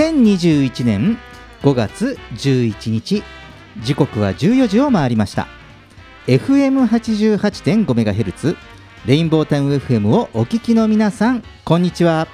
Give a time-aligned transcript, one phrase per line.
[0.00, 1.18] 2021年
[1.60, 3.22] 5月11日
[3.82, 5.46] 時刻は14時を回りました
[6.26, 8.56] FM88.5MHz
[9.04, 12.28] レインボータウン FM をお聞きの皆さんこんにちは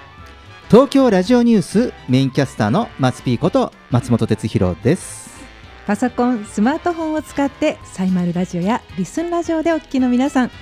[0.71, 5.35] 東京ラジオニュースメインキャスターの松ピーこと松本哲弘です
[5.88, 10.52] パソコン、スマートフォンを使ってサイマルラジオやリスンラジオでお聞きの皆さん、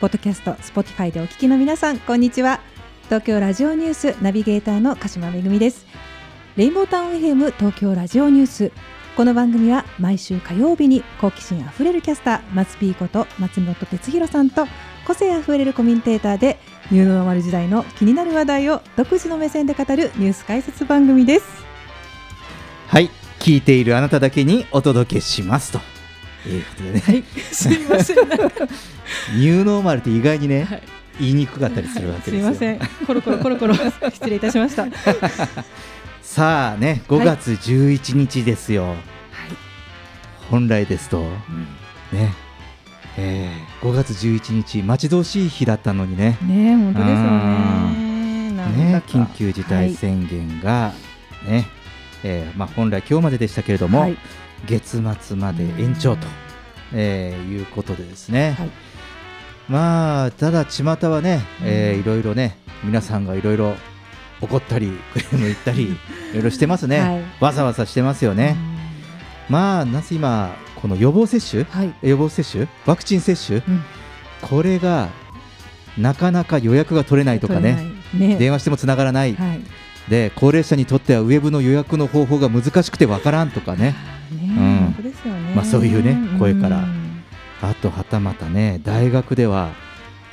[0.00, 2.60] ポッドキャスト、 Spotify でお聞きの皆さん、こんにちは。
[3.06, 6.11] 東京ラジオニュースナビゲーターの鹿島めぐみです。
[6.54, 8.72] レインボータウン FM 東京ラジオニュース。
[9.16, 14.66] この番組は毎週火曜日に好奇心あふれるキャスター松ピーこと松本哲弘さんと
[15.06, 16.58] 個性あふれるコメンテーターで
[16.90, 21.46] ニューノーマル時代の気になる話題を独自の目線で語るニュース解説番組です。
[22.88, 25.78] はい聞いているあなただけにお届けしますと
[26.46, 28.16] いうことでね、はい、すいません。
[29.40, 30.82] ニューノーマルって意外にね、はい
[31.20, 33.06] 言いにくかったりするわけですよ、すいません。
[33.06, 34.86] コロコロコロコロ失礼いたしました。
[36.32, 36.42] はい。
[36.42, 38.94] さあね5月11日ですよ、
[40.50, 41.20] 本来ですと、
[42.12, 42.34] ね、
[43.18, 46.38] えー、5月11日待ち遠しい日だったのにね。
[46.42, 48.92] ねえ本当ですよね。
[48.92, 49.18] ねか。
[49.18, 50.92] 緊急事態宣言が
[51.46, 51.66] ね、
[52.24, 54.16] えーまあ、本来今日まででしたけれども、はい。
[54.66, 56.26] 月末まで延長と、
[56.92, 58.70] えーいうことでですね、はい。
[59.68, 63.74] まあただ巷はね、えーいろいろね皆さんがいろいろ
[64.42, 65.84] 怒ったりクレーム言ったり
[66.32, 67.22] いろいろしてますね、はい。
[67.40, 68.56] わざわざしてますよね、
[69.48, 71.64] まあなぜ今この予防接種？
[71.70, 71.94] はい。
[72.02, 72.66] 予防接種？
[72.86, 73.82] ワクチン接種、うん。
[74.40, 75.08] これが
[75.96, 77.78] なかなか予約が取れないとかね。
[78.12, 78.36] ね。
[78.36, 79.60] 電話してもつながらない、はい。
[80.10, 83.94] で高齢者にとってはウェブの予約の方法が難しくてわからんとかね。
[84.32, 84.40] ね。
[84.42, 85.54] うん。
[85.54, 87.22] まあそういうね声からうん。
[87.62, 89.70] あとはたまたね大学では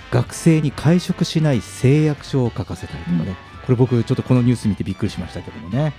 [0.09, 5.93] 学生に会食しない誓約書を書かせたりとかね、うんこれ僕ちょっとこのニュース見てびっくりしましたけどもね。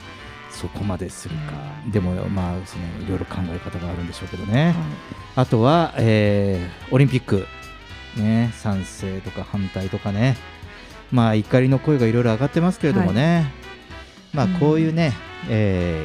[0.51, 1.53] そこまでするか、
[1.93, 4.75] でもまあそのいろいろ考え方があるんでしょうけどね、
[5.37, 7.47] あとは、えーオリンピック、
[8.17, 10.37] ね、賛成とか反対とかね、
[11.13, 13.53] まあ、怒りの声がいろいろ上がってますけれどもね、
[14.35, 14.55] まあ、うん。
[14.55, 15.13] こういうね、
[15.49, 16.05] え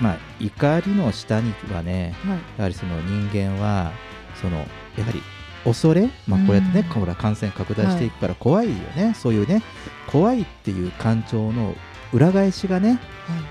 [0.00, 2.38] ーまあ、怒りの下にはね、はい。
[2.58, 3.90] やはりその人間は、
[4.40, 4.58] その
[4.96, 5.20] やはり
[5.64, 9.62] 恐れ、まあ、こうやってね、うん感染拡大していくから怖いよね、そういうね、
[10.06, 11.74] 怖いっていう感情の
[12.12, 12.98] 裏返しがね、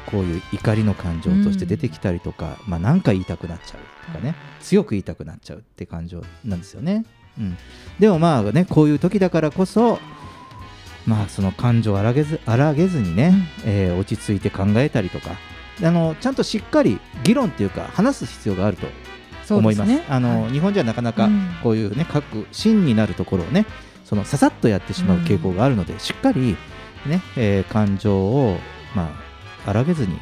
[0.07, 7.05] こういう怒りの感情として出てきたりとか、まあ、なんか言いたくなっちゃうとかね、強く言いたくなっちゃうって感情なんですよね。
[7.37, 7.57] うん、
[7.99, 9.99] でもまあね、こういう時だからこそ、
[11.05, 13.33] まあ、その感情を荒げず荒げずにね、
[13.65, 15.31] えー落ち着いて考えたりとか
[15.81, 18.87] あのちゃんとしっかり議論っていうか話す必要があると
[19.57, 19.91] 思います。
[19.91, 20.05] すね。
[20.09, 20.51] あの、はい。
[20.51, 21.49] 日本じゃなかなかうん。
[21.63, 23.65] こういうね各芯になるところをね
[24.05, 26.57] そのささっとやってしまう傾向があるので、しっかり
[27.05, 28.57] ね、えー感情を
[28.95, 29.11] ま
[29.65, 30.17] あ荒げずに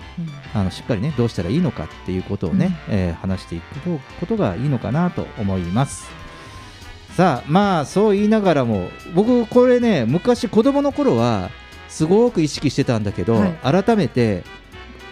[0.53, 6.09] あのしっかりねどうしたらいいのかっていうことをね、えー話していくことがいいのかなと思います。
[7.15, 11.49] さあまあそう言いながらも僕これね昔子供の頃は
[11.89, 13.83] すごく意識してたんだけど、はい。
[13.83, 14.43] 改めて、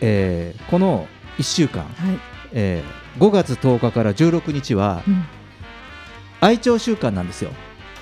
[0.02, 2.20] えーこの1週間、はい。
[2.52, 5.26] えー5月10日から16日はうん
[6.42, 7.52] 愛鳥週間なんですよ。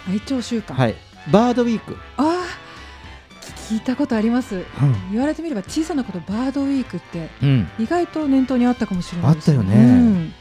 [0.09, 0.75] 愛鳥週間。
[0.75, 0.95] はい、
[1.31, 2.63] バードウィーク、ああ。
[3.69, 4.55] 聞いたことあります。
[4.55, 4.63] うん
[5.11, 10.33] 言われてみれば小さなことバードウィークってうん、意外と念頭にあったかもしれないですあったよねうん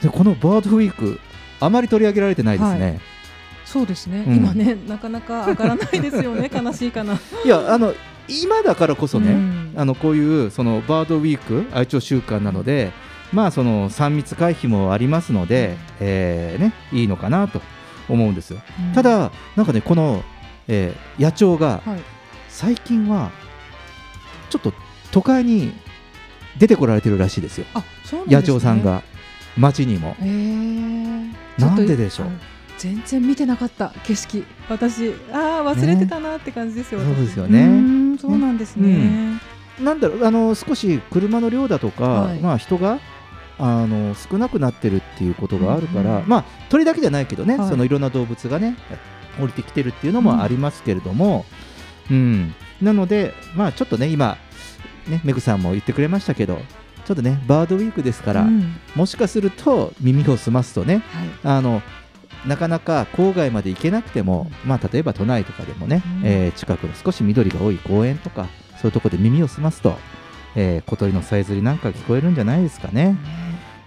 [0.00, 1.20] でこのバードウィーク
[1.60, 2.80] あまり取り上げられてないですね。
[2.80, 3.00] はい
[3.64, 7.14] そうですね、うん今ねなかなか上がらないですよね 悲しいかな。
[7.44, 7.94] いやあの
[8.28, 12.92] 今だからこそね、うんあのこういうそのバードウィーク愛鳥週間なので、
[13.34, 17.60] まあその3密回避もありますので、えーねいいのかなと
[18.08, 18.60] 思うんですよ。
[18.88, 20.22] うんただなんかねこの、
[20.68, 22.00] えー野鳥がはい。
[22.48, 23.32] 最近は
[24.48, 24.72] ちょっと
[25.10, 25.72] 都会に
[26.56, 27.66] 出てこられてるらしいですよ。
[28.04, 28.22] すね。
[28.28, 28.82] 野鳥さん。
[28.84, 29.02] が
[29.56, 30.14] 街にも。
[30.20, 32.26] えー、なんででしょう？
[32.78, 34.44] 全然見てなかった景色。
[34.68, 37.00] 私、ああ忘れてたなって感じですよ。
[37.00, 39.40] ね私そうですよねそうなんですね。
[39.80, 43.00] なんだろうあの少し車の量だとか、はいまあ人が
[43.58, 47.68] あの少なくなってるっていうことがあるから、うんまあ鳥だけじゃないけどね、はい。
[47.68, 48.76] そのいろんな動物がね
[49.40, 51.44] 降りてきてるっていうのもありますけれども、
[52.10, 52.54] うん。
[52.82, 54.36] なのでまあちょっとね今
[55.08, 56.58] ねメグさんも言ってくれましたけど
[57.04, 58.76] ちょっとねバードウィークですから、うん。
[58.96, 61.02] もしかすると耳を澄ますとねはい。
[61.44, 61.82] あの
[62.46, 66.26] なかなか郊外まで行けなくても、まあ、例えば都内とかでもね、うん。
[66.26, 68.48] えー近くの少し緑が多い公園とか
[68.82, 69.96] そういうところで耳を澄ますと、
[70.54, 73.16] えー小鳥のさえずりなんか聞こえるんじゃないですかね。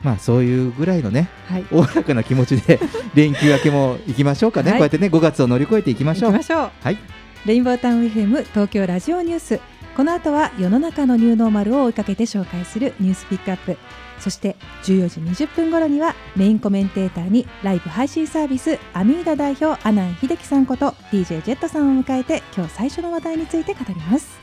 [0.03, 1.65] まあそういうぐらいのねはい。
[1.71, 2.79] おおらかな気持ちで
[3.15, 4.79] 連休明けも行きましょうかね、はい。
[4.79, 6.31] こうやってね5月を乗り越えていきましょう。
[6.31, 6.71] 行きましょう。
[6.81, 6.97] はい。
[7.45, 9.59] レインボータウン FM 東京ラジオニュース。
[9.95, 13.77] この後は世の中のニューノーマルを追いかけて紹介するニュースピックアップ。
[14.19, 24.39] そして14時20分頃にはメインコメンテーターにライブ配信サービスアミーダ代表阿南秀樹さんこと DJ ジェットさんを迎えて今日最初の話題について語ります。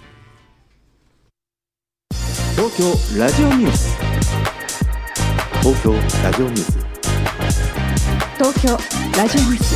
[2.57, 4.14] 東京ラジオニュース
[5.65, 6.79] 東京ラジオニュース。
[8.37, 8.77] 東京
[9.17, 9.75] ラジオニュース。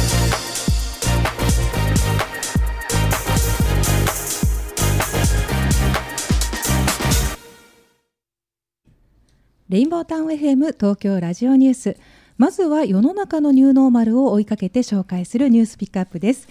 [9.71, 11.97] レインボータウン FM 東京ラジオニュース。
[12.37, 16.49] まずは世の中のニューノーマルを追いかけて紹介するニュースピックアップです。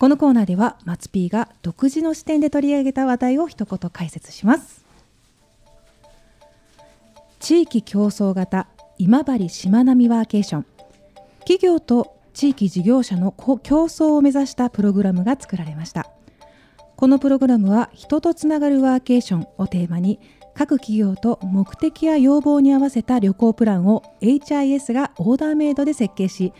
[0.00, 4.84] このコーナーでは松 P が独自の視点で取り上げた話題を一言解説します。
[7.38, 8.66] 地域競争型
[9.00, 10.66] 今治しまなみワーケーション。
[11.38, 16.10] 企業と地域事業者の競争を目指したプログラムが作られました。
[16.96, 20.20] このプログラムは人とつながるワーケーションをテーマに
[20.54, 26.52] 各企業と目的や要望に合わせた旅行プランを HIS がオーダーメイドで設計し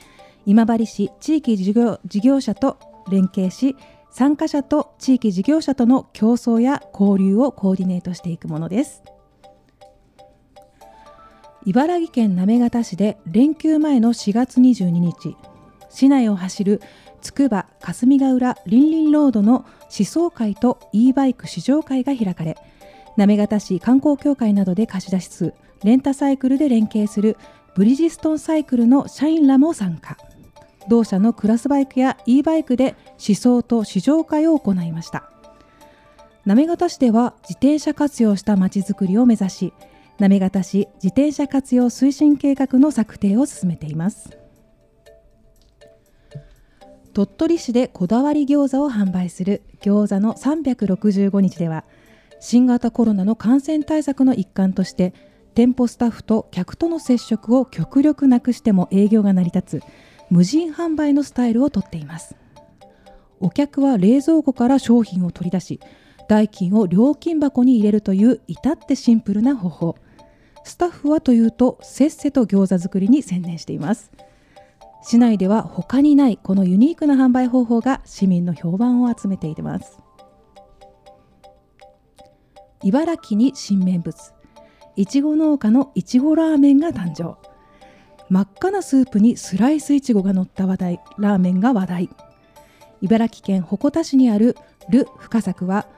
[0.46, 2.78] 今治市地域事業事業者と
[3.10, 3.76] 連携し
[4.10, 9.02] 参加者と地域事業者との競争や交流をコーディネートしていくものです。
[11.66, 15.36] 茨城県行方市で連休前の4月22日
[15.90, 16.80] 市内を走る
[17.20, 19.66] つくば霞ヶ浦りんりんロードの
[19.96, 22.56] 思想会と e バイク試乗会が開かれ
[23.16, 25.52] 行方市観光協会などで貸し出し数
[25.84, 27.36] レンタサイクルで連携する
[27.74, 30.16] ブリヂストンサイクルの社員らも参加。
[30.88, 32.96] 同社のクラスバイクや e バイクで
[33.26, 35.30] 思想と試乗会を行いました。
[36.44, 39.72] 行方市では自転車活用したまちづくりを目指し
[40.28, 44.36] 行方市自転車活用推進計画の策定を進めています。
[47.12, 51.84] 鳥取市でこだわり餃子を販売する餃子の365日では
[52.38, 55.12] 新型コロナの感染対策の一環として
[55.54, 59.82] 店舗スタッフと客との接触を極力なくしても営業が成り立つ
[60.30, 62.36] 無人販売のスタイルをとっています。
[63.40, 65.80] お客は冷蔵庫から商品を取り出し
[66.28, 69.96] 代金を料金箱に入れるという至ってシンプルな方法。
[70.70, 74.12] スタッフはというとせっせと餃子作りに専念しています。
[75.02, 79.98] 市内では他にないこのユニークな販売方法が市民の評判を集めています。
[82.84, 84.16] 茨城に新名物
[84.94, 87.36] いちご農家のいちごラーメンが誕生。
[88.28, 92.10] 真っ赤なスープにスライスいちごが乗った話題ラーメンが話題。
[93.00, 94.56] 茨城県鉾田市にある
[94.88, 95.88] ル深作は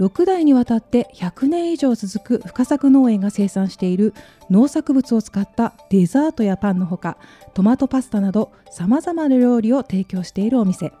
[0.00, 4.14] 6代にわたって100年以上続く深作農園が生産している
[4.48, 7.18] 農作物を使ったデザートやパンのほか
[7.52, 10.92] トマトパスタなどさまざまな料理を提供しているお店。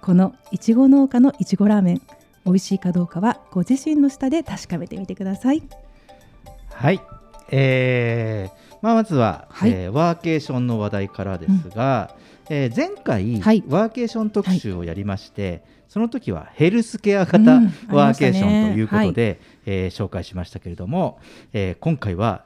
[0.00, 2.02] このいちご農家のいちごラーメン
[2.46, 5.62] 美味しいかどうかはご自身の舌で確かめてみてください。
[6.70, 7.00] はい、
[7.50, 9.70] えーまあ、まずは、はい。
[9.70, 12.16] えーワーケーションの話題からですが、
[12.48, 13.64] えー前回、はい。
[13.68, 21.18] ワーケーション特集をやりまして、その時はヘルスケア型うんワーケーションというこありましたねとで、えー紹介しましたけれども、
[21.52, 22.44] えー今回は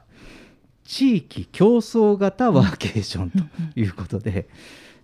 [0.83, 3.39] 地域競争型ワーケーションと
[3.75, 4.49] いうことで、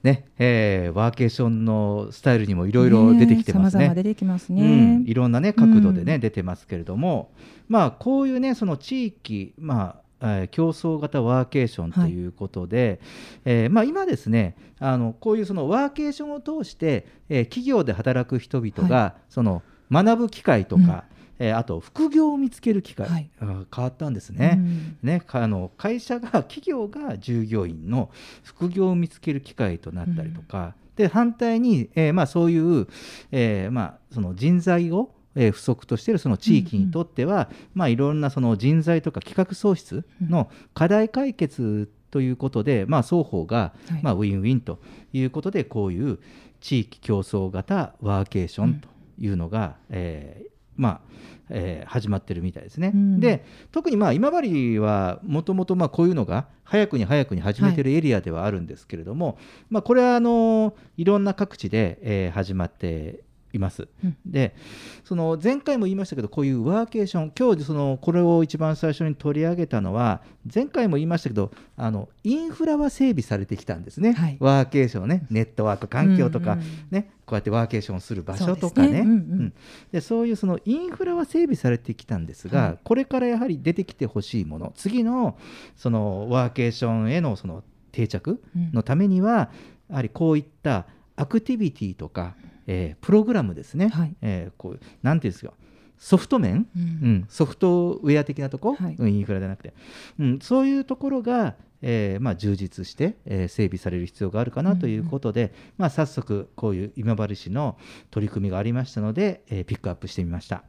[0.02, 3.86] ねえーワーケーションのスタイルにもいろいろ出てきてますね。
[3.86, 6.22] 様々出てきますね、うん、いろんなね角度でね、うん。
[6.22, 7.32] 出てますけれども
[7.70, 13.00] まあこういうねその地域まあえー競争型ワーケーションということで、
[13.46, 19.62] えーまあ、今ですねあのこういうそのワーケーションを通して、えー企業で働く人々が、その
[19.92, 21.04] 学ぶ機会とか、
[21.40, 23.30] えーあと副業を見つける機会はい。
[23.40, 24.58] が変わったんですね。
[24.58, 24.98] うん。
[25.02, 28.12] ね、かあの会社が企業が従業員の
[28.44, 32.88] 副業を見つける機会となったりとか、で反対に、えーまあ、そういう、
[33.32, 44.04] えーまあ、その人材を、えー不足としているその地域にとっては、まあ、いろんなその人材とか企画創出の課題解決ということで、まあ、双方が、はい。
[44.04, 44.80] まあ、ウィンウィンと
[45.14, 46.20] いうことでこういう
[46.60, 51.02] 地域競争型ワーケーションというのが、えーまあ
[51.50, 52.92] えー始まってるみたいですね。
[52.94, 53.20] うん。
[53.20, 59.38] で特にまあ今治はもともとまあこういうのが早くに早くに始めてるエリアではあるんですけれども、
[59.70, 63.88] まあ、これはあのいろんな各地で、えー始まっています。
[64.04, 64.18] うん。
[64.26, 64.56] で
[65.04, 70.22] その前回も言いましたけどこういうワーケーション今日そのこれを一番最初に取り上げたのは
[70.54, 74.38] 前回も言いましたけどあのインフラは整備されてきたんですね、はい。
[74.40, 75.26] ワーケーションね。
[75.30, 78.88] ネットワーク環境とか、うんうんね、こうやってワーケーションする場所とかね。
[78.88, 79.00] そうですね。
[79.02, 79.54] うんうん。
[79.92, 82.80] でそういうそのインフラは整備されてきたんですが、はい。
[82.84, 85.38] これからやはり出てきてほしいもの次の
[85.76, 88.42] そのワーケーションへのその定着
[88.72, 89.50] のためには、
[89.90, 92.36] やはりこういったアクティビティとか、
[92.74, 94.16] えープログラムですね、はい。
[94.22, 95.54] えーこうなんていうんですか。
[95.98, 96.82] ソフト面、うん。
[96.82, 97.26] うん。
[97.30, 98.96] ソフトウェア的なとこ、はい。
[98.98, 99.74] うんインフラじゃなくて、
[100.20, 107.78] うん、そういうところが、えーまあ、充実して、えー整備される必要があるかなということで、まあ、早速こういう今治市の
[108.10, 110.64] 取り組みがありましたので、えーピックアップしてみました。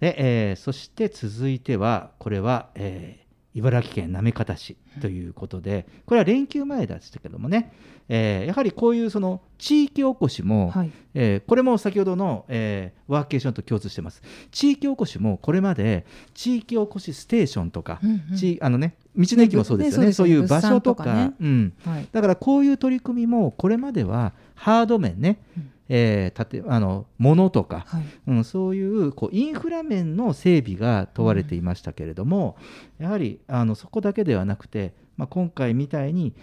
[0.00, 3.25] で、えーそして続いてはこれは、えー
[3.56, 7.72] 茨城県行方市ということでこれは連休前でしたけどもね、
[8.08, 10.92] えーやはりこういうその地域おこしも、はい。
[11.14, 14.22] えーこれも先ほどの、えーワーケーションと共通してます。
[14.50, 18.36] 地域おこしもこれまで地域おこしステーションとか、うんうん。
[18.36, 20.06] 地あのね道の駅もそうですよね。
[20.08, 21.32] ねそういう場所とかね。
[21.40, 22.08] うん、はい。
[22.12, 32.56] だからこういう取り組みもこれまではハード面ね、うんえー建てあの物とか、はいうん、そういうこうインフラ面の整備が問われていましたけれども、
[32.98, 36.34] やはりあのそこだけではなくて、まあ、今回みたいに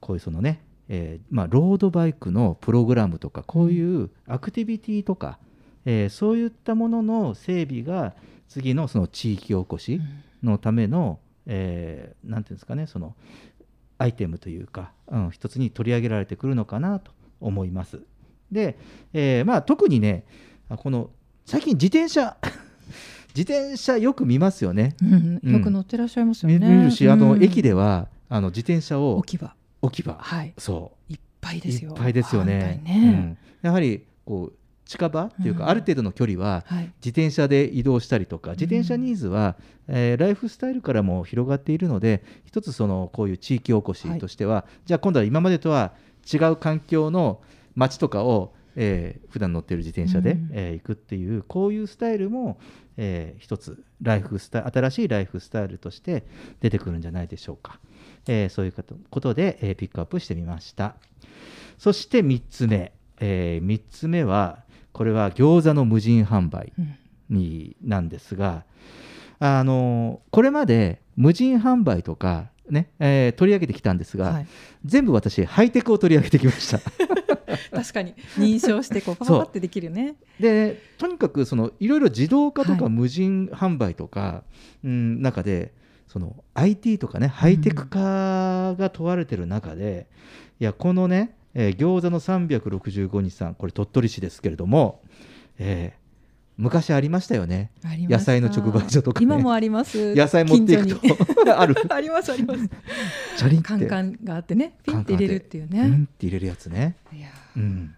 [0.00, 5.38] こういうそのね、えーまあ、ロードバイクのプログラムとかこういうアクティビティとか、
[5.84, 8.14] えーそういったものの整備が
[8.48, 10.00] 次のその地域おこし
[10.42, 13.14] のための、えーなんていうんですかねその
[13.98, 18.00] アイテムというか、うん、一つに取り上げられてくるのかなと思います。
[18.50, 18.78] で、
[19.12, 20.24] えーまあ、特にね
[20.68, 21.10] あこの
[21.44, 22.36] 最近自転車
[23.36, 24.96] 自転車よく見ますよね。
[25.02, 25.52] うんうん。
[25.52, 26.74] よく乗ってらっしゃいますよ見ね。
[26.74, 27.44] 見るし、あのうん。
[27.44, 29.54] 駅ではあの自転車を置き場。
[29.82, 30.54] 置き場、はい。
[30.56, 31.12] そう。
[31.12, 31.90] いっぱいですよ。
[31.90, 32.80] いっぱいですよね。
[32.82, 33.38] ね。
[33.62, 33.66] うん。
[33.66, 35.68] やはりこう近場っていうか、うん。
[35.68, 36.84] ある程度の距離ははい。
[37.04, 45.92] 自転車で移動したりとか自転車ニーズは、えーライフスタイルからも広がっているので一つそのこういう地域おこしとしては、じゃあ今度は今までとは
[46.32, 47.40] 違う環境の
[47.76, 50.48] 街とかを、えー普段乗っている自転車で、うん。
[50.52, 52.58] えー行くっていうこういうスタイルも、
[52.96, 56.24] えー一つライフスタイル新しいライフスタイルとして
[56.60, 57.78] 出てくるんじゃないでしょうか、
[58.26, 58.74] えーそういう
[59.10, 60.96] ことで、えーピックアップしてみました。
[61.78, 66.94] そして3つ目、え3つ目はこれは餃子の無人販売うん。
[67.28, 68.64] になんですが、
[69.38, 74.46] あのこれまで無人販売とか、ねえー取り上げてきたんですが、はい
[74.84, 76.78] 全部私ハイテクを取り上げてきました。
[77.72, 80.14] 確かに認証してこうパパパってできるよね。
[80.38, 84.44] でとにかくそのいろいろ自動化とはいか無人販売とか、
[84.84, 85.72] うん、中で
[86.06, 90.06] その IT とかねハイテク化が問われてる中で、
[90.60, 95.02] いやこのね、えー餃子の365日さんこれ鳥取市ですけれども、
[95.58, 96.05] えー
[96.56, 97.70] 昔ありましたよね。
[97.84, 99.24] 野菜の直売所とかね。
[99.24, 100.14] 今もあります。
[100.14, 101.58] 野菜持っていくと。
[101.58, 102.60] ある ありますあります。
[103.36, 103.68] チャリンって。
[103.68, 106.06] カンカンがあってね、ピンって入れるっていううんっね。
[106.18, 107.94] て入れるやつね,、いやうん。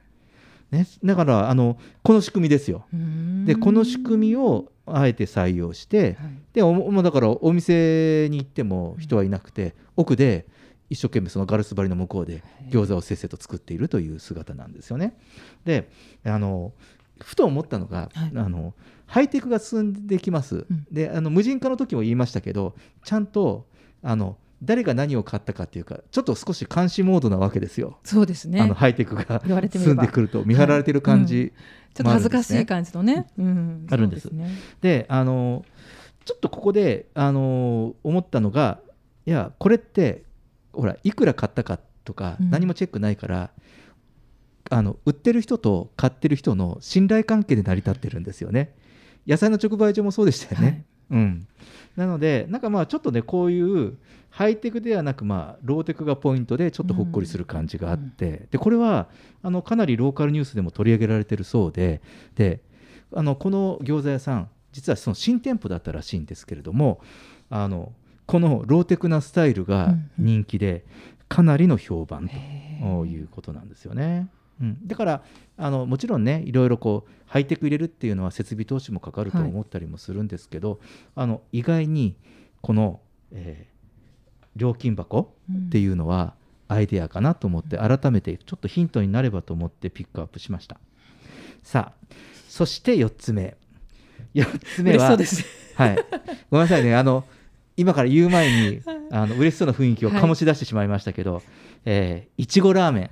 [0.73, 2.85] ねだからあのこの仕組みですよ。
[3.45, 6.31] でこの仕組みをあえて採用して、はい。
[6.55, 10.47] でおだからお店に行っても人はいなくて、奥で
[10.91, 15.15] 一生懸命そのガラス張りの向こうで餃子をせっせと作っているという姿なんですよね。
[15.65, 15.91] で
[16.25, 16.73] あの
[17.21, 18.33] ふと思ったのが、はい。
[18.35, 18.75] あの
[19.07, 20.87] ハイテクが進んできます、うん。
[20.91, 23.67] であの無人化の時も言いましたけどちゃんと
[24.03, 27.99] あの誰が何を買ったかっていうかちょっと少し監視モードなわけですよ。
[28.05, 28.61] そうですね。
[28.61, 30.03] あのハイテクが言われてみれば。
[30.03, 31.53] 進んでくると見張られてる感じ、
[31.95, 33.27] ちょっと恥ずかしいも感じのね。
[33.39, 33.87] うん。
[33.91, 34.29] あるんです。
[34.29, 34.51] そうね。
[34.81, 35.65] であの
[36.25, 38.81] ちょっとここであの思ったのが
[39.27, 40.25] いやこれって
[40.73, 42.51] ほらいくら買ったかとかうん。
[42.51, 43.51] 何もチェックないから、
[44.71, 48.75] あの売ってる人と買ってる人の信頼関係で成り立ってるんですよね。
[49.27, 51.21] 野菜の直売所もそうでしたよね、はい。
[51.21, 51.47] うん、
[51.97, 53.97] なのでなんかまあちょっとねこういう
[54.31, 59.09] ハイテクではなくまあローテクがポイントでちょっとほっこりする感じがあって、でこれは
[59.43, 62.01] あのかなりローカルニュースでも取り上げられてるそうで。
[62.35, 62.61] で
[63.15, 67.01] あのこの餃子屋さん実はその新店舗だったらしいんですけれども
[67.49, 67.93] あの
[68.27, 70.85] このローテクなスタイルが人気で
[71.27, 74.29] かなりの評判ということなんですよね。
[74.61, 75.23] うん、だから
[75.57, 79.49] あのもちろんねいろいろこうハイテク入れるっていうのは設備投資もかかるとはい。
[79.49, 80.81] 思ったりもするんですけど、
[81.15, 82.17] あの意外に
[82.61, 83.01] この、
[83.33, 83.79] えー
[84.57, 86.35] 料金箱っていうのは
[86.67, 90.79] アイデアかなと思って改めてちょっとヒントになればと思ってピックアップしました。
[91.63, 92.15] さあ
[92.49, 93.57] そして4つ目。
[94.35, 95.17] 4つ目は
[95.77, 95.97] はい、
[96.51, 96.95] ごめんなさいね。
[96.95, 97.25] あの
[97.77, 101.43] 今から言う前にあの嬉しそうな雰囲気を醸し出してしまいましたけど、
[101.85, 103.11] えーいちごラーメン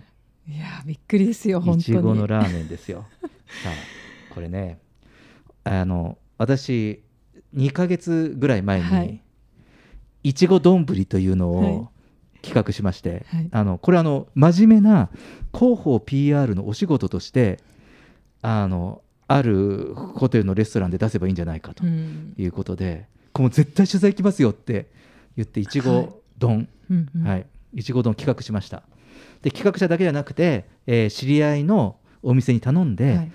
[0.48, 3.04] いやーびっくりですよ本いち当にごのラーメンですよ。
[3.62, 4.78] さあこれね
[5.64, 7.02] あの私
[7.54, 9.22] 2ヶ月ぐらい前に、はい。
[10.22, 11.72] いちご丼というのはい。
[11.72, 11.88] を
[12.42, 13.48] 企画しまして、はい。
[13.50, 15.08] あのこれあの真面目な
[15.52, 17.58] 広報 PR のお仕事として
[18.42, 22.34] あのあるホテルのレストランで出せばいいんじゃないかとうん。
[22.38, 24.86] いうことで、これもう絶対取材行きますよって
[25.36, 25.66] 言ってい。
[25.66, 26.68] ちご丼、
[27.74, 28.82] いちご丼企画しました
[29.46, 33.32] で企画者だけじゃなくて、えー知り合いのお店に頼んで、はい。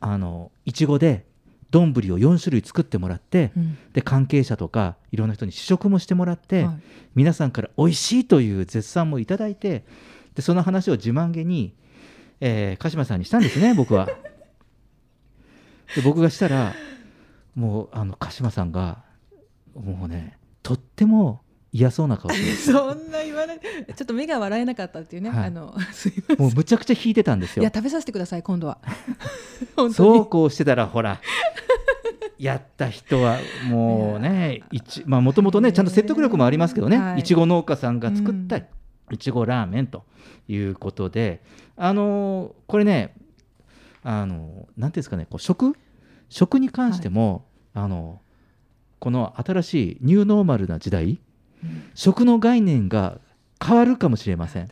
[0.00, 1.26] あのいちごで
[1.70, 3.76] 丼を4種類作ってもらって、うん。
[3.92, 6.80] で関係者とかいろんな人に試食もしてもらって、はい。
[7.14, 9.84] 皆さんから美味しいという絶賛もいただいて
[10.34, 11.74] でその話を自慢げに、
[12.40, 14.06] えー鹿島さんにしたんですね 僕は。
[15.94, 16.72] で僕がしたら
[17.54, 19.02] もうあの鹿島さんが
[19.74, 21.42] もうねとっても
[21.72, 23.60] 嫌そうな顔で そんな言わない。
[23.60, 25.44] ちょっと目が笑えなかったっていうね、はい。
[25.46, 26.38] あの すいません。
[26.38, 27.62] もうむちゃくちゃ引いてたんですよ。
[27.62, 27.72] いや。
[27.74, 28.78] 食べさせてください今度は。
[29.92, 31.20] そうにこうしてたらほら
[32.38, 33.38] やった人は
[33.68, 37.20] もうねいちまあもともとねちゃんと説得力もありますけどね、はい。
[37.20, 38.66] いちご農家さんが作ったうん。
[39.14, 40.04] いちごラーメンと
[40.48, 41.42] いうことで
[41.76, 43.14] あのーこれね
[44.02, 45.74] あのーなんていうんですかねこう食？
[46.28, 48.22] 食に関しても、あの
[48.98, 51.20] この新しいニューノーマルな時代、
[51.94, 53.18] 食の概念が
[53.64, 54.68] 変わるかもしれません。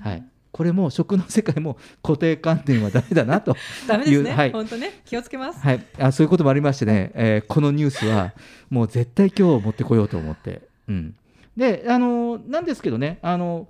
[0.00, 0.22] はい、
[0.52, 3.56] これも食の世界も固定観念はダメだなと
[3.88, 4.52] ダメですね、はい。
[4.52, 5.00] 本当ね。
[5.04, 8.32] 気をつけます、はい、あそういうこともありましてね、えーこのニュースは
[8.70, 11.16] もう絶対今日持ってこようと思って、うん、
[11.56, 13.68] であのなんですけどねあの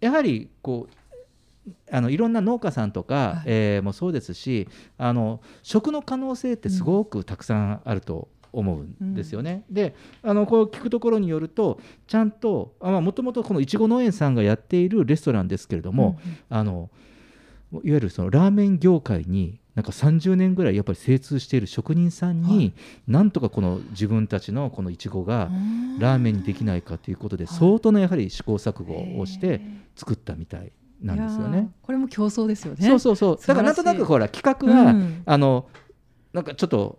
[0.00, 3.42] やはりこうあのいろんな農家さんとか、はい。
[3.46, 9.64] えーもそうですしあの食の可能性ってすごくたくさんあると思うんですよね。
[9.70, 16.90] であのこう聞くところによるとちゃんともともとこのいちご農園さんがやっているレストランですけれども、あの
[17.72, 22.72] いわゆるそのラーメン業界になんか30年ぐらいやっぱり精通している職人さんに、はい。
[23.06, 27.58] なんとかこの自分たちのこのいちごがうんラーメンにできないかということではい。
[27.58, 29.60] 相当なやはり試行錯誤をして
[29.94, 31.70] 作ったみたいなんですよね。
[31.82, 32.86] これも競争ですよね。
[32.86, 33.38] そうそうそう。
[33.38, 35.22] だからなんとなくほら企画は、うん。
[35.26, 35.68] あの
[36.32, 36.98] なんかちょっと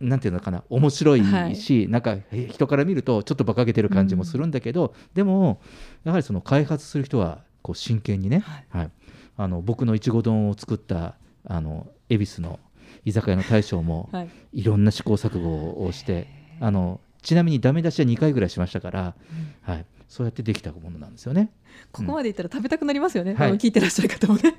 [0.00, 1.56] なんていうのかな面白いはい。
[1.56, 5.60] し、なんかえ人から見るとちょっと馬鹿げてる感じもするんだけど、でも
[6.04, 8.90] やはりその開発する人はこう真剣にね、はい。
[9.36, 12.58] あの僕のいちご丼を作ったあの恵比寿の
[13.04, 14.30] 居酒屋の大将もはい。
[14.52, 16.26] いろんな試行錯誤をして
[16.60, 19.14] あのちなみにダメ出しは2回ぐらいしましたから、
[19.62, 21.50] はい、そうやってできたものなんですよね。
[21.92, 23.48] ここまでいったら食べたくなりますよね、はい。
[23.48, 24.54] あの聞いてらっしゃる方もね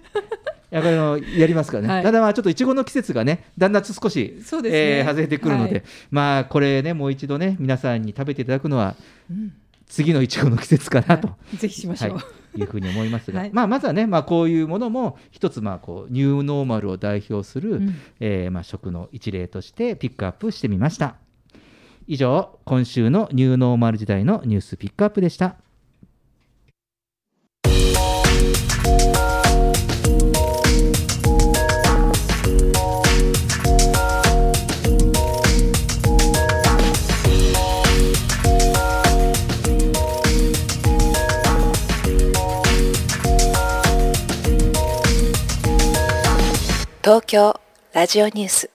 [0.70, 2.04] やっぱりあのやりますからね、はい。
[2.04, 4.42] ただまあちょっといちごの季節がねだんだん少し、ね。
[4.66, 5.84] えー外れてくるので、はい。
[6.12, 8.96] まあこれねもう一度ね皆さんに食べていただくのは
[9.30, 9.54] うん。
[9.88, 12.24] 次のいちごの季節かなと、ぜひしましょう、は
[12.56, 13.52] い、いうふうに思いますが、 はい。
[13.52, 17.96] まあまずはね、まあ、こういうものも一つまあこうニューノーマルを代表する、うん。
[18.20, 21.16] えーまあ食の一例としてピックアップしてみました。
[22.12, 25.58] 以上今週のニューノーマル時代のニュースピックアップでした
[47.10, 47.60] 東京
[47.92, 48.70] ラジオニュース。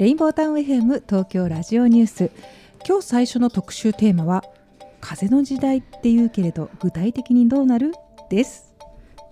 [0.00, 2.32] レインボータウン FM 東京ラジオニュース。
[2.84, 4.42] 今日最初の特集テーマは
[5.00, 7.92] 風の時代って言うけれど具体的にどうなる？
[8.28, 8.74] です。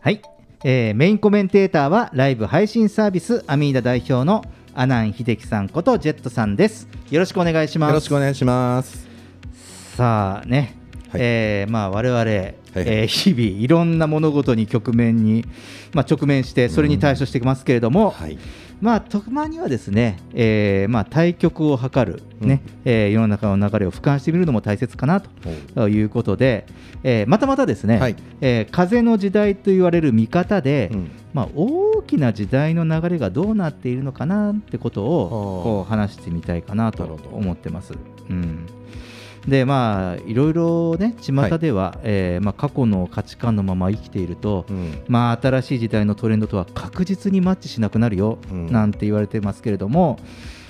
[0.03, 0.23] はい、
[0.63, 6.87] えーメインコメンテーターはライブ配信サービスアミーダ代表の阿南秀樹さんことジェットさんです。
[7.11, 7.91] よろしくお願いします。
[7.91, 9.09] よろしくお願いします。
[9.97, 10.77] さあね、
[11.11, 11.21] はい。
[11.21, 15.45] えーまあ我々、えー日々いろんな物事に局面に、
[15.93, 18.39] まあ、直面してそれに対処してますけれども、はい。
[18.81, 25.21] まあたまにはですね、えーまあ、対局を図る、ねえー世の中の流れを俯瞰してみるのも大切かな
[25.75, 26.67] ということで、
[27.03, 28.17] えーまたまたですね、はい。
[28.41, 31.11] えー風の時代と言われる見方で、うん。
[31.33, 37.95] まあ、大きな時代の流れがどうなっているのかなってことをこう話してみたいかなと思ってます。
[38.31, 38.67] うん
[39.47, 45.05] でまあいろいろね巷では、えーまあ、過去の価値観のまま生きていると、うん。
[45.09, 48.73] まあ、新しい時代のトレンドとは確実にマッチしなくなるよ、うん。
[48.73, 50.19] なんて言われてますけれども、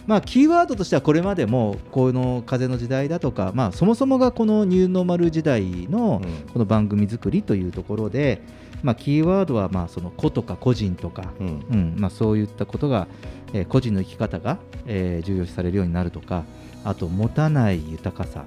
[0.07, 6.21] まあ、キーワードとしてはこれまでもこの風の時代だとか、まあ、そもそもがこのニューノーマル時代の
[6.53, 8.43] この番組作りというところで、
[8.83, 11.47] まあ、キーワードはまあその個とか個人とか、うん。
[11.71, 11.95] うん。
[11.97, 13.07] まあ、そういったことが、
[13.53, 16.45] えー個人の生き方が、えー重要視されるようになるとか
[16.85, 18.45] あと持たない豊かさ、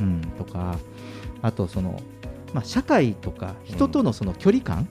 [0.00, 0.78] うん、とか
[1.42, 2.00] あとその、
[2.52, 4.88] まあ、社会とか人とのその距離感、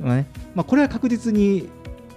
[0.00, 0.26] まあね。
[0.54, 1.68] まあ、これは確実に、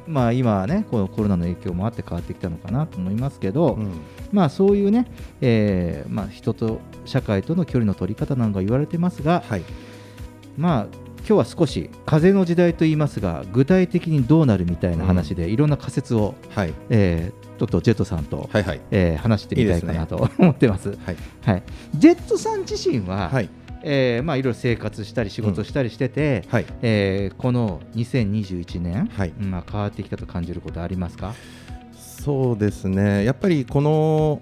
[0.07, 3.91] まあ、今はねこのコロナの影響もあって変わってきたのかなと思いますけど、うん。
[4.31, 5.07] まあ、そういうね、
[5.41, 9.63] えーまあ、人と社会との距離の取り方なんか言われてますが、はい。
[10.57, 10.87] まあ
[11.19, 16.73] 今日は少し風の時代と言いますが具体的にどうなるみたいな話で、いろんな仮説を、はい。
[16.89, 20.89] えーちょっとジェットさんと、はいはいえー話してみたいかなと思ってます。
[20.89, 21.17] はい。
[21.43, 21.63] はい、
[21.95, 23.49] ジェットさん自身は、はい。
[23.83, 26.65] えーまあ、いろいろ生活したり仕事したりしてて、はい。
[26.81, 29.31] えーこの2021年、はい。
[29.39, 31.33] まあ、変わってきたと感じることありますか？
[31.95, 33.23] そうですね。
[33.25, 34.41] やっぱりこの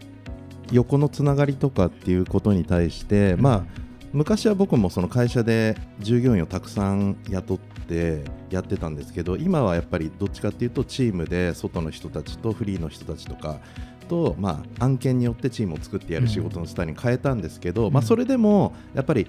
[0.72, 13.60] 横のつながりとかっていうことに対して、まあ昔は僕もその会社で従業員をたくさん雇ってやってたんですけど今はやっぱりどっちかっていうとチームで外の人たちとフリーの人たちとか
[14.08, 19.28] と、まあ、案件によってチームを作ってやる仕事のスタイルに変えたんですけど、まあ、それでもやっぱり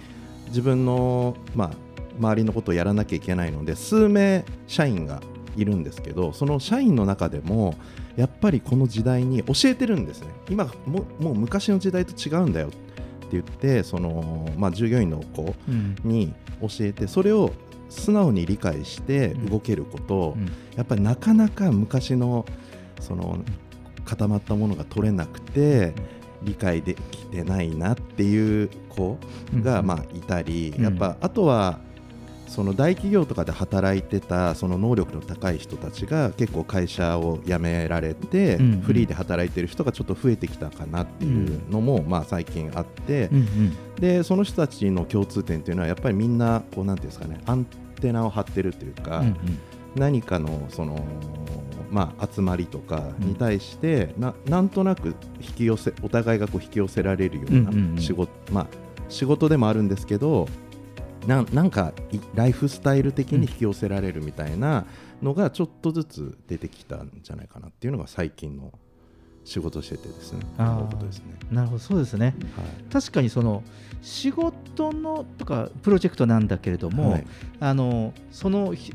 [0.49, 1.71] 自分の、まあ、
[2.19, 5.21] 周りのことをやらなきゃいけないので数名社員が
[5.57, 7.75] いるんですけどその社員の中でも
[8.17, 10.29] やっぱりこの時代に教えてるんですね。
[10.51, 12.88] 今ももう昔の時代と違うんだよって
[13.33, 15.97] 言ってその、まあ、従業員の子うん。
[16.05, 17.53] に教えてそれを
[17.89, 20.47] 素直に理解して動けること、うん。
[20.77, 22.45] やっぱりなかなか昔の
[23.01, 23.39] その
[24.05, 25.95] 固まったものが取れなくて
[26.43, 29.19] 理解できてないなっていう子
[29.63, 29.87] がうん。
[29.87, 30.85] まあいたり、うん。
[30.85, 31.81] やっぱあとは
[32.49, 38.81] その大企業とかで働いてたその能力の高い人たちが結構会社を辞められて、うんうん。
[38.81, 43.95] フリーで働いてる人がちょっと増えてきたかなっていうのも、まあ最近あって、うんうん。
[43.97, 47.67] でその人たちの共通点っていうのはやっぱりみんなこうなんていうんですかねアン
[48.01, 49.37] テナを張ってるというか、うんうん。
[49.95, 51.05] 何かのその、
[51.91, 57.95] まあ、集まりとかに対して、ななんとなく引き寄せお互いがこう引き寄せられるよううんうんうん。
[57.97, 58.67] な仕事、まあ、
[59.09, 60.47] 仕事でもあるんですけど
[61.27, 64.87] なんなんかいライフスタイル的に引き寄せられるみたいな
[65.23, 68.73] のがちょっとずつ出てきたんじゃないかなっていうのが最近の
[69.45, 70.41] 仕事しててですね。
[70.59, 71.25] あですね。
[71.51, 72.35] なるほどそうですね。
[72.93, 73.63] 確かにその
[74.03, 77.27] 仕事のとかプロジェクトなんだけれども、はい。
[77.61, 78.93] あのそのひ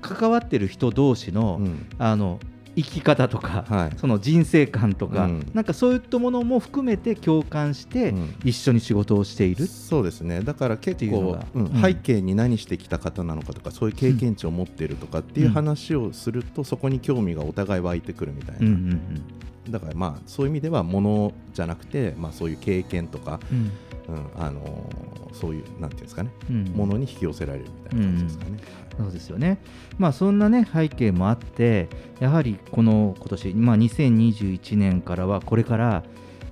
[0.00, 1.86] 関わってる人同士の,、うん。
[1.98, 2.38] あの
[2.82, 3.98] 生き方とか、はい。
[3.98, 5.50] その人生観とか、うん。
[5.52, 8.34] なんかそういったものも含めて共感して、うん。
[8.44, 9.66] 一緒に仕事をしている。
[9.66, 10.40] そうですね。
[10.42, 11.64] だから結構うん。
[11.64, 11.82] うん。
[11.82, 19.22] 背景に何してきた方なのかとかそういう経験値を持っているとかっていう話をすると、そこに興味がお互い湧いてくるみたいな、うんうん
[19.68, 23.58] だからまあそういう意味ではものじゃなくて、まあ、そういう経験とか、うん。
[24.08, 26.64] うんあのーそういうなんていうんですかね、うん。
[26.74, 28.58] ものに引き寄せられるみたいな感じですかね。
[28.98, 29.58] そうですよね、
[29.96, 31.88] まあ、そんな、ね、背景もあって、
[32.20, 36.02] やはりこの今年、まあ、2021年からはこれから、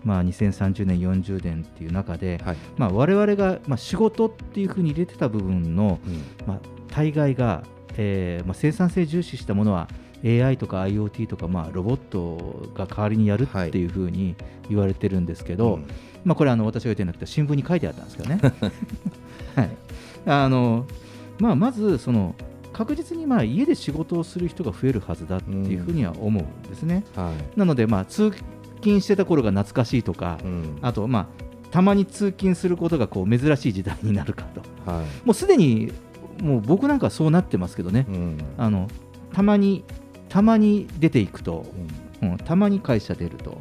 [0.05, 2.57] まあ、2030年、40年っていう中で、はい。
[2.77, 5.99] まあ、我々が、まあ、仕事っていうふうに入れてた部分の、
[6.47, 7.65] まあ、大概が、
[7.97, 9.89] えーまあ、生産性重視したものは
[10.25, 14.37] AI とか IoT とか、まあ、ロボットが代わりにやるっていうふうに
[14.69, 15.81] 言われてるんですけど、
[16.25, 18.41] まあ、これあの私が言ってなくて新聞に書いてあったんですけどね。
[19.55, 19.71] はい。
[20.27, 20.87] あの
[21.39, 22.35] まあ、まずその
[22.73, 27.05] 確実にまあ家で仕事をする人が増えるはずだっていうふうには思うんですね。
[27.15, 27.59] はい。
[27.59, 28.33] なので、まあ、通
[28.77, 30.79] 勤してた頃が懐かしいとか、うん。
[30.83, 31.27] あと、まあ、
[31.71, 34.45] たまに通勤することがこう珍しい時代になるか
[34.85, 34.91] と。
[34.91, 35.07] はい。
[35.25, 35.93] もうすでに
[36.43, 38.39] もう僕なんかそうなってますけどね、うん。
[38.59, 38.89] あの
[39.33, 39.85] たまに
[40.29, 41.65] たまに出ていくと、
[42.21, 43.59] うんたまに会社出ると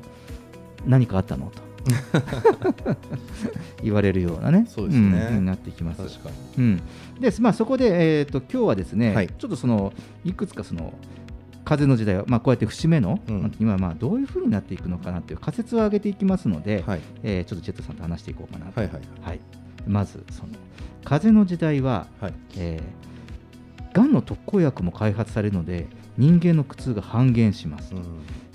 [0.85, 1.61] 何かあったのと
[3.83, 5.29] 言われるようなねそうですね。
[5.31, 6.01] んになってきます。
[6.01, 6.63] 確かに。
[6.63, 6.81] うん、
[7.19, 9.27] でまあ、そこで、えー、と今日はですね、はい。
[9.27, 9.93] ちょっとその
[10.23, 10.93] いくつかその
[11.63, 13.51] 風の時代は、まあ、こうやって節目の、うん。
[13.59, 17.01] 今まあどういうふうになっていくのかなという仮説を挙げていきますので、はい。
[17.23, 18.79] えーちょっとジェットさんと話していこうかなと。
[18.79, 19.39] はいはいはい。
[19.87, 20.49] まずその
[21.03, 22.33] 風の時代は、はい。
[22.57, 27.91] えー、がんの特効薬も開発されるので人間の苦痛が半減します。
[27.91, 27.97] と、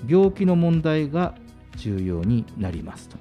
[0.09, 1.35] 病気の問題が
[1.81, 3.17] 重要になりますと。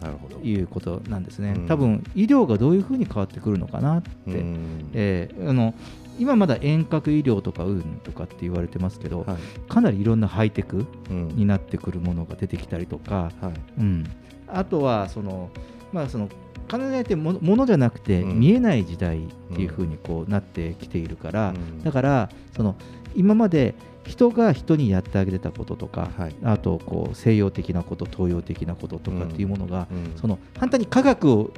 [0.00, 0.36] なるほど。
[0.38, 1.66] いうことなんですね、うん。
[1.66, 4.90] 多分医療がどういうふうに変わってくるのかなって、うん。
[4.92, 5.74] えーあの
[6.18, 9.36] 今まだ遠隔医療とかうんとかって言われてますけど、はい。
[9.70, 11.28] かなりいろんなハイテクうん。
[11.28, 13.80] になってくるものが出てきたりとか、はい。
[13.80, 14.04] うん、
[14.46, 15.50] あとはその、
[15.92, 16.28] まあ、その
[16.68, 18.40] 金にってものじゃなくてうん。
[18.40, 21.82] 見えない時代っていうふうにこうなってきているから、うん。
[21.82, 22.76] だからその
[23.14, 26.34] 今まで人が人にやってあげてたこととか、はい。
[26.44, 31.50] あとこう西洋的なこと東洋的なこととかっていうものが、うんその反対に科学を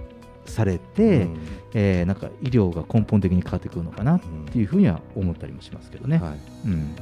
[0.47, 1.39] されて、うん。
[1.75, 4.21] えーなんか医療が根本的に変わってくるのかなっ
[4.53, 6.39] ていうふうには思ったりもしますけどね、はい。
[6.67, 6.95] うん、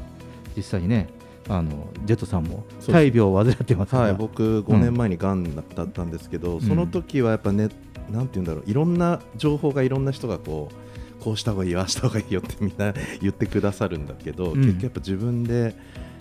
[0.56, 1.08] 実際にね
[1.48, 6.60] あのジェットさんも大病を患ってますから、はい、僕5年前にがんだったんですけど、ん。
[6.60, 7.68] その時はやっぱね、
[8.10, 10.74] なんて言うんだろういろんな情報がいろんな人がこう
[11.22, 14.60] こうした方がいいよああした方がいいよってみんな言ってくださるんだけど、うん。
[14.60, 15.76] 結局やっぱ自分で